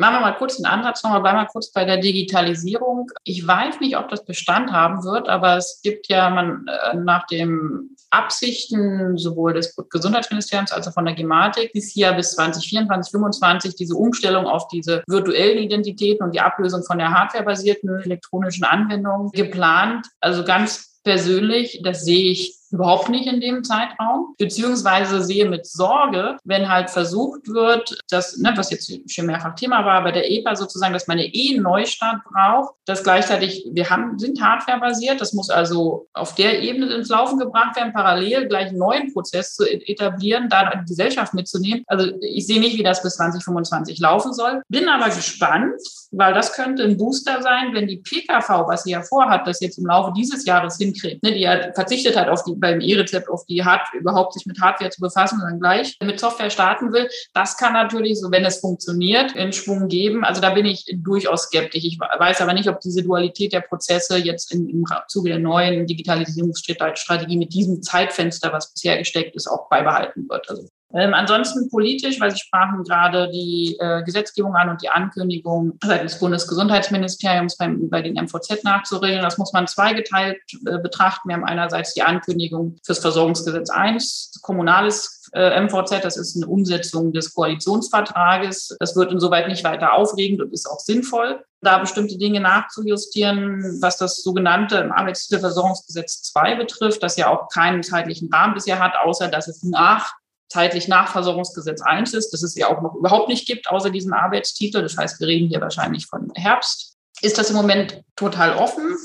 Machen 0.00 0.14
wir 0.14 0.20
mal 0.20 0.36
kurz 0.38 0.56
einen 0.56 0.64
Ansatz 0.64 1.02
nochmal, 1.02 1.22
wir 1.22 1.46
kurz 1.52 1.72
bei 1.72 1.84
der 1.84 1.98
Digitalisierung. 1.98 3.10
Ich 3.22 3.46
weiß 3.46 3.80
nicht, 3.80 3.98
ob 3.98 4.08
das 4.08 4.24
Bestand 4.24 4.72
haben 4.72 5.04
wird, 5.04 5.28
aber 5.28 5.58
es 5.58 5.80
gibt 5.82 6.08
ja 6.08 6.30
man, 6.30 6.66
äh, 6.66 6.96
nach 6.96 7.26
den 7.26 7.94
Absichten 8.08 9.18
sowohl 9.18 9.52
des 9.52 9.76
Gesundheitsministeriums 9.90 10.72
als 10.72 10.88
auch 10.88 10.94
von 10.94 11.04
der 11.04 11.12
Gematik 11.12 11.74
bis 11.74 11.92
hier 11.92 12.12
bis 12.12 12.32
2024, 12.32 13.10
2025 13.10 13.76
diese 13.76 13.94
Umstellung 13.94 14.46
auf 14.46 14.68
diese 14.68 15.02
virtuellen 15.06 15.58
Identitäten 15.58 16.24
und 16.24 16.34
die 16.34 16.40
Ablösung 16.40 16.82
von 16.82 16.96
der 16.96 17.10
hardwarebasierten 17.10 18.00
elektronischen 18.00 18.64
Anwendung 18.64 19.30
geplant. 19.32 20.06
Also 20.22 20.44
ganz 20.44 20.98
persönlich, 21.04 21.82
das 21.84 22.06
sehe 22.06 22.30
ich 22.30 22.59
überhaupt 22.70 23.08
nicht 23.08 23.26
in 23.26 23.40
dem 23.40 23.64
Zeitraum, 23.64 24.34
beziehungsweise 24.38 25.22
sehe 25.22 25.48
mit 25.48 25.66
Sorge, 25.66 26.36
wenn 26.44 26.68
halt 26.68 26.90
versucht 26.90 27.48
wird, 27.48 27.98
dass, 28.10 28.38
ne, 28.38 28.52
was 28.56 28.70
jetzt 28.70 28.92
schon 29.10 29.26
mehrfach 29.26 29.54
Thema 29.54 29.84
war, 29.84 30.02
bei 30.02 30.12
der 30.12 30.30
EPA 30.30 30.56
sozusagen, 30.56 30.92
dass 30.92 31.06
man 31.06 31.18
eine 31.18 31.26
E-Neustart 31.26 32.22
braucht, 32.24 32.74
dass 32.86 33.02
gleichzeitig, 33.02 33.66
wir 33.72 33.90
haben, 33.90 34.18
sind 34.18 34.40
hardwarebasiert, 34.40 35.20
das 35.20 35.32
muss 35.32 35.50
also 35.50 36.08
auf 36.12 36.34
der 36.34 36.60
Ebene 36.60 36.94
ins 36.94 37.08
Laufen 37.08 37.38
gebracht 37.38 37.76
werden, 37.76 37.92
parallel 37.92 38.48
gleich 38.48 38.68
einen 38.68 38.78
neuen 38.78 39.12
Prozess 39.12 39.54
zu 39.54 39.64
etablieren, 39.64 40.48
da 40.48 40.70
die 40.70 40.88
Gesellschaft 40.88 41.34
mitzunehmen. 41.34 41.84
Also 41.86 42.10
ich 42.20 42.46
sehe 42.46 42.60
nicht, 42.60 42.78
wie 42.78 42.82
das 42.82 43.02
bis 43.02 43.16
2025 43.16 43.98
laufen 43.98 44.32
soll, 44.32 44.62
bin 44.68 44.88
aber 44.88 45.06
gespannt, 45.06 45.80
weil 46.10 46.34
das 46.34 46.52
könnte 46.52 46.82
ein 46.84 46.96
Booster 46.96 47.42
sein, 47.42 47.72
wenn 47.72 47.86
die 47.86 47.98
PKV, 47.98 48.66
was 48.66 48.84
sie 48.84 48.92
ja 48.92 49.02
vorhat, 49.02 49.46
das 49.46 49.60
jetzt 49.60 49.78
im 49.78 49.86
Laufe 49.86 50.12
dieses 50.16 50.44
Jahres 50.44 50.76
hinkriegt, 50.76 51.22
ne, 51.22 51.32
die 51.32 51.40
ja 51.40 51.72
verzichtet 51.74 52.16
hat 52.16 52.28
auf 52.28 52.44
die 52.44 52.54
beim 52.60 52.80
E-Rezept 52.80 53.28
auf 53.28 53.44
die 53.46 53.64
Hardware, 53.64 53.98
überhaupt 53.98 54.34
sich 54.34 54.46
mit 54.46 54.60
Hardware 54.60 54.90
zu 54.90 55.00
befassen 55.00 55.40
und 55.40 55.50
dann 55.50 55.60
gleich 55.60 55.96
mit 56.02 56.20
Software 56.20 56.50
starten 56.50 56.92
will. 56.92 57.08
Das 57.34 57.56
kann 57.56 57.72
natürlich, 57.72 58.20
so 58.20 58.30
wenn 58.30 58.44
es 58.44 58.58
funktioniert, 58.58 59.32
in 59.32 59.52
Schwung 59.52 59.88
geben. 59.88 60.24
Also 60.24 60.40
da 60.40 60.50
bin 60.50 60.66
ich 60.66 60.84
durchaus 60.92 61.44
skeptisch. 61.44 61.84
Ich 61.84 61.98
weiß 61.98 62.40
aber 62.40 62.52
nicht, 62.52 62.68
ob 62.68 62.80
diese 62.80 63.02
Dualität 63.02 63.52
der 63.52 63.60
Prozesse 63.60 64.18
jetzt 64.18 64.52
im, 64.54 64.68
im 64.68 64.84
Zuge 65.08 65.30
der 65.30 65.38
neuen 65.38 65.86
Digitalisierungsstrategie 65.86 67.36
mit 67.36 67.52
diesem 67.54 67.82
Zeitfenster, 67.82 68.52
was 68.52 68.72
bisher 68.72 68.98
gesteckt 68.98 69.34
ist, 69.36 69.48
auch 69.48 69.68
beibehalten 69.68 70.28
wird. 70.28 70.48
Also 70.48 70.68
ähm, 70.92 71.14
ansonsten 71.14 71.68
politisch, 71.70 72.20
weil 72.20 72.32
Sie 72.32 72.38
sprachen 72.38 72.82
gerade 72.82 73.30
die 73.30 73.76
äh, 73.78 74.02
Gesetzgebung 74.02 74.56
an 74.56 74.70
und 74.70 74.82
die 74.82 74.88
Ankündigung 74.88 75.78
seitens 75.82 76.12
des 76.12 76.20
Bundesgesundheitsministeriums 76.20 77.56
beim, 77.56 77.88
bei 77.88 78.02
den 78.02 78.14
MVZ 78.14 78.64
nachzuregeln. 78.64 79.22
Das 79.22 79.38
muss 79.38 79.52
man 79.52 79.66
zweigeteilt 79.68 80.38
äh, 80.66 80.78
betrachten. 80.78 81.28
Wir 81.28 81.36
haben 81.36 81.44
einerseits 81.44 81.94
die 81.94 82.02
Ankündigung 82.02 82.76
fürs 82.84 82.98
Versorgungsgesetz 82.98 83.70
1, 83.70 84.40
kommunales 84.42 85.28
äh, 85.32 85.60
MVZ, 85.60 86.02
das 86.02 86.16
ist 86.16 86.36
eine 86.36 86.46
Umsetzung 86.46 87.12
des 87.12 87.34
Koalitionsvertrages. 87.34 88.76
Das 88.80 88.96
wird 88.96 89.12
insoweit 89.12 89.46
nicht 89.46 89.62
weiter 89.62 89.92
aufregend 89.92 90.40
und 90.40 90.52
ist 90.52 90.68
auch 90.68 90.80
sinnvoll 90.80 91.40
da 91.62 91.78
bestimmte 91.78 92.16
Dinge 92.16 92.40
nachzujustieren, 92.40 93.78
was 93.82 93.98
das 93.98 94.22
sogenannte 94.22 94.76
im 94.78 94.92
Arbeitstierversorgungsgesetz 94.92 96.22
2 96.22 96.54
betrifft, 96.56 97.02
das 97.02 97.16
ja 97.16 97.28
auch 97.28 97.48
keinen 97.48 97.82
zeitlichen 97.82 98.32
Rahmen 98.32 98.54
bisher 98.54 98.78
hat, 98.78 98.94
außer 98.96 99.28
dass 99.28 99.48
es 99.48 99.62
nach 99.62 100.14
zeitlich 100.50 100.88
Nachversorgungsgesetz 100.88 101.80
1 101.80 102.12
ist, 102.12 102.30
das 102.32 102.42
es 102.42 102.56
ja 102.56 102.68
auch 102.68 102.82
noch 102.82 102.94
überhaupt 102.96 103.28
nicht 103.28 103.46
gibt, 103.46 103.70
außer 103.70 103.90
diesen 103.90 104.12
Arbeitstitel. 104.12 104.82
Das 104.82 104.96
heißt, 104.96 105.20
wir 105.20 105.28
reden 105.28 105.48
hier 105.48 105.60
wahrscheinlich 105.60 106.06
von 106.06 106.30
Herbst. 106.34 106.96
Ist 107.22 107.38
das 107.38 107.50
im 107.50 107.56
Moment 107.56 108.02
total 108.16 108.56
offen, 108.56 108.96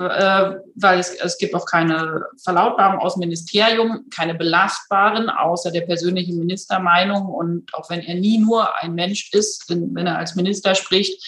äh, 0.00 0.56
weil 0.74 0.98
es, 0.98 1.14
es 1.14 1.38
gibt 1.38 1.54
auch 1.54 1.64
keine 1.64 2.24
Verlautbarung 2.42 2.98
aus 2.98 3.14
dem 3.14 3.20
Ministerium, 3.20 4.06
keine 4.14 4.34
belastbaren, 4.34 5.30
außer 5.30 5.70
der 5.70 5.82
persönlichen 5.82 6.38
Ministermeinung. 6.38 7.26
Und 7.26 7.72
auch 7.72 7.88
wenn 7.88 8.00
er 8.00 8.16
nie 8.16 8.38
nur 8.38 8.68
ein 8.82 8.94
Mensch 8.94 9.32
ist, 9.32 9.70
wenn, 9.70 9.94
wenn 9.94 10.08
er 10.08 10.18
als 10.18 10.34
Minister 10.34 10.74
spricht, 10.74 11.22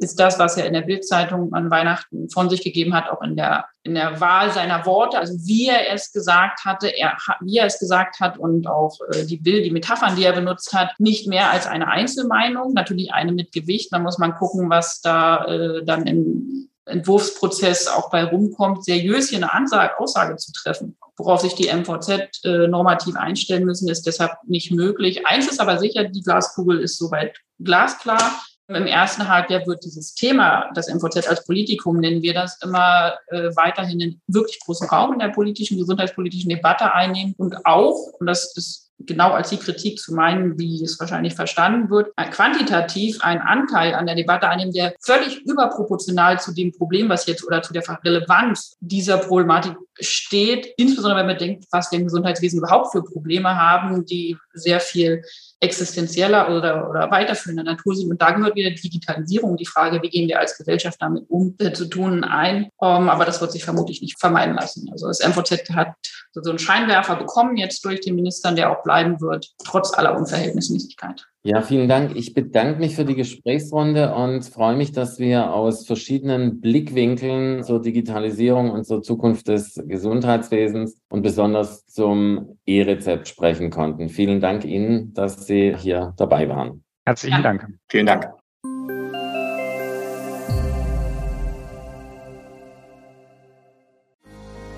ist 0.00 0.18
das, 0.18 0.38
was 0.38 0.56
er 0.56 0.66
in 0.66 0.72
der 0.72 0.80
Bildzeitung 0.80 1.52
an 1.52 1.70
Weihnachten 1.70 2.30
von 2.30 2.48
sich 2.48 2.62
gegeben 2.62 2.94
hat, 2.94 3.10
auch 3.10 3.20
in 3.20 3.36
der, 3.36 3.66
in 3.82 3.94
der 3.94 4.18
Wahl 4.20 4.50
seiner 4.50 4.86
Worte, 4.86 5.18
also 5.18 5.34
wie 5.46 5.68
er 5.68 5.92
es 5.92 6.10
gesagt 6.10 6.64
hatte, 6.64 6.88
er, 6.88 7.18
wie 7.42 7.58
er 7.58 7.66
es 7.66 7.78
gesagt 7.78 8.18
hat 8.18 8.38
und 8.38 8.66
auch 8.66 8.96
äh, 9.12 9.26
die 9.26 9.36
Bild, 9.36 9.64
die 9.66 9.70
Metaphern, 9.70 10.16
die 10.16 10.24
er 10.24 10.32
benutzt 10.32 10.72
hat, 10.72 10.98
nicht 10.98 11.26
mehr 11.26 11.50
als 11.50 11.66
eine 11.66 11.88
Einzelmeinung, 11.88 12.72
natürlich 12.72 13.12
eine 13.12 13.32
mit 13.32 13.52
Gewicht. 13.52 13.92
Da 13.92 13.98
muss 13.98 14.18
man 14.18 14.34
gucken, 14.34 14.70
was 14.70 15.02
da 15.02 15.44
äh, 15.44 15.84
dann 15.84 16.06
im 16.06 16.70
Entwurfsprozess 16.86 17.86
auch 17.86 18.10
bei 18.10 18.24
rumkommt, 18.24 18.84
seriös 18.84 19.28
hier 19.28 19.38
eine 19.38 19.52
Ansage, 19.52 19.98
Aussage 19.98 20.36
zu 20.36 20.50
treffen. 20.52 20.96
Worauf 21.16 21.40
sich 21.40 21.54
die 21.54 21.70
MVZ 21.70 22.44
äh, 22.44 22.66
normativ 22.68 23.16
einstellen 23.16 23.64
müssen, 23.64 23.88
ist 23.90 24.06
deshalb 24.06 24.32
nicht 24.46 24.72
möglich. 24.72 25.26
Eins 25.26 25.50
ist 25.50 25.60
aber 25.60 25.78
sicher, 25.78 26.04
die 26.04 26.22
Glaskugel 26.22 26.80
ist 26.80 26.96
soweit 26.96 27.36
glasklar. 27.58 28.40
Im 28.76 28.86
ersten 28.86 29.28
Halbjahr 29.28 29.66
wird 29.66 29.84
dieses 29.84 30.14
Thema, 30.14 30.70
das 30.74 30.88
MVZ 30.88 31.28
als 31.28 31.44
Politikum 31.44 31.98
nennen 31.98 32.22
wir 32.22 32.34
das, 32.34 32.56
immer 32.62 33.14
äh, 33.28 33.50
weiterhin 33.56 34.00
einen 34.00 34.22
wirklich 34.28 34.60
großen 34.60 34.88
Raum 34.88 35.12
in 35.12 35.18
der 35.18 35.30
politischen, 35.30 35.76
gesundheitspolitischen 35.76 36.48
Debatte 36.48 36.92
einnehmen 36.94 37.34
und 37.36 37.66
auch, 37.66 38.12
und 38.20 38.26
das 38.26 38.56
ist 38.56 38.90
genau 39.06 39.32
als 39.32 39.50
die 39.50 39.56
Kritik 39.56 39.98
zu 39.98 40.14
meinen, 40.14 40.58
wie 40.58 40.84
es 40.84 41.00
wahrscheinlich 41.00 41.34
verstanden 41.34 41.90
wird, 41.90 42.14
quantitativ 42.30 43.20
einen 43.22 43.40
Anteil 43.40 43.94
an 43.94 44.06
der 44.06 44.14
Debatte 44.14 44.48
einnehmen, 44.48 44.72
der 44.72 44.94
völlig 45.00 45.40
überproportional 45.46 46.38
zu 46.38 46.52
dem 46.52 46.72
Problem, 46.72 47.08
was 47.08 47.26
jetzt 47.26 47.44
oder 47.44 47.62
zu 47.62 47.72
der 47.72 47.82
Relevanz 48.04 48.76
dieser 48.80 49.18
Problematik 49.18 49.74
steht, 49.98 50.68
insbesondere 50.76 51.20
wenn 51.20 51.26
man 51.26 51.38
denkt, 51.38 51.64
was 51.70 51.90
wir 51.90 51.98
im 51.98 52.04
Gesundheitswesen 52.04 52.58
überhaupt 52.58 52.92
für 52.92 53.02
Probleme 53.02 53.56
haben, 53.56 54.04
die 54.04 54.36
sehr 54.52 54.80
viel 54.80 55.22
existenzieller 55.60 56.56
oder, 56.56 56.88
oder 56.88 57.10
weiterführender 57.10 57.62
Natur 57.62 57.94
sind. 57.94 58.10
Und 58.10 58.20
da 58.20 58.30
gehört 58.30 58.56
wieder 58.56 58.70
Digitalisierung, 58.70 59.58
die 59.58 59.66
Frage, 59.66 60.00
wie 60.02 60.08
gehen 60.08 60.26
wir 60.26 60.40
als 60.40 60.56
Gesellschaft 60.56 61.00
damit 61.00 61.24
um, 61.28 61.54
äh, 61.58 61.72
zu 61.72 61.84
tun 61.84 62.24
ein. 62.24 62.70
Ähm, 62.80 63.08
aber 63.08 63.26
das 63.26 63.40
wird 63.42 63.52
sich 63.52 63.64
vermutlich 63.64 64.00
nicht 64.00 64.18
vermeiden 64.18 64.54
lassen. 64.54 64.88
Also 64.90 65.06
das 65.06 65.20
MVZ 65.20 65.70
hat 65.70 65.94
so 66.32 66.48
einen 66.48 66.58
Scheinwerfer 66.58 67.16
bekommen 67.16 67.56
jetzt 67.58 67.84
durch 67.84 68.00
den 68.00 68.14
Ministern, 68.14 68.56
der 68.56 68.70
auch 68.70 68.82
bleiben 68.82 69.20
wird, 69.20 69.50
trotz 69.64 69.92
aller 69.92 70.16
Unverhältnismäßigkeit. 70.16 71.26
Ja, 71.42 71.62
vielen 71.62 71.88
Dank. 71.88 72.16
Ich 72.16 72.34
bedanke 72.34 72.80
mich 72.80 72.94
für 72.94 73.06
die 73.06 73.14
Gesprächsrunde 73.14 74.14
und 74.14 74.44
freue 74.44 74.76
mich, 74.76 74.92
dass 74.92 75.18
wir 75.18 75.54
aus 75.54 75.86
verschiedenen 75.86 76.60
Blickwinkeln 76.60 77.64
zur 77.64 77.80
Digitalisierung 77.80 78.70
und 78.70 78.84
zur 78.84 79.02
Zukunft 79.02 79.48
des 79.48 79.80
Gesundheitswesens 79.86 81.00
und 81.08 81.22
besonders 81.22 81.86
zum 81.86 82.58
E-Rezept 82.66 83.26
sprechen 83.26 83.70
konnten. 83.70 84.10
Vielen 84.10 84.40
Dank 84.40 84.66
Ihnen, 84.66 85.14
dass 85.14 85.46
Sie 85.46 85.74
hier 85.74 86.12
dabei 86.18 86.46
waren. 86.46 86.84
Herzlichen. 87.06 87.42
Dank. 87.42 87.66
Vielen 87.88 88.04
Dank. 88.04 88.28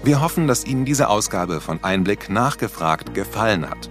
Wir 0.04 0.20
hoffen, 0.20 0.46
dass 0.46 0.64
Ihnen 0.64 0.84
diese 0.84 1.08
Ausgabe 1.08 1.60
von 1.60 1.82
Einblick 1.82 2.30
nachgefragt 2.30 3.14
gefallen 3.14 3.68
hat. 3.68 3.90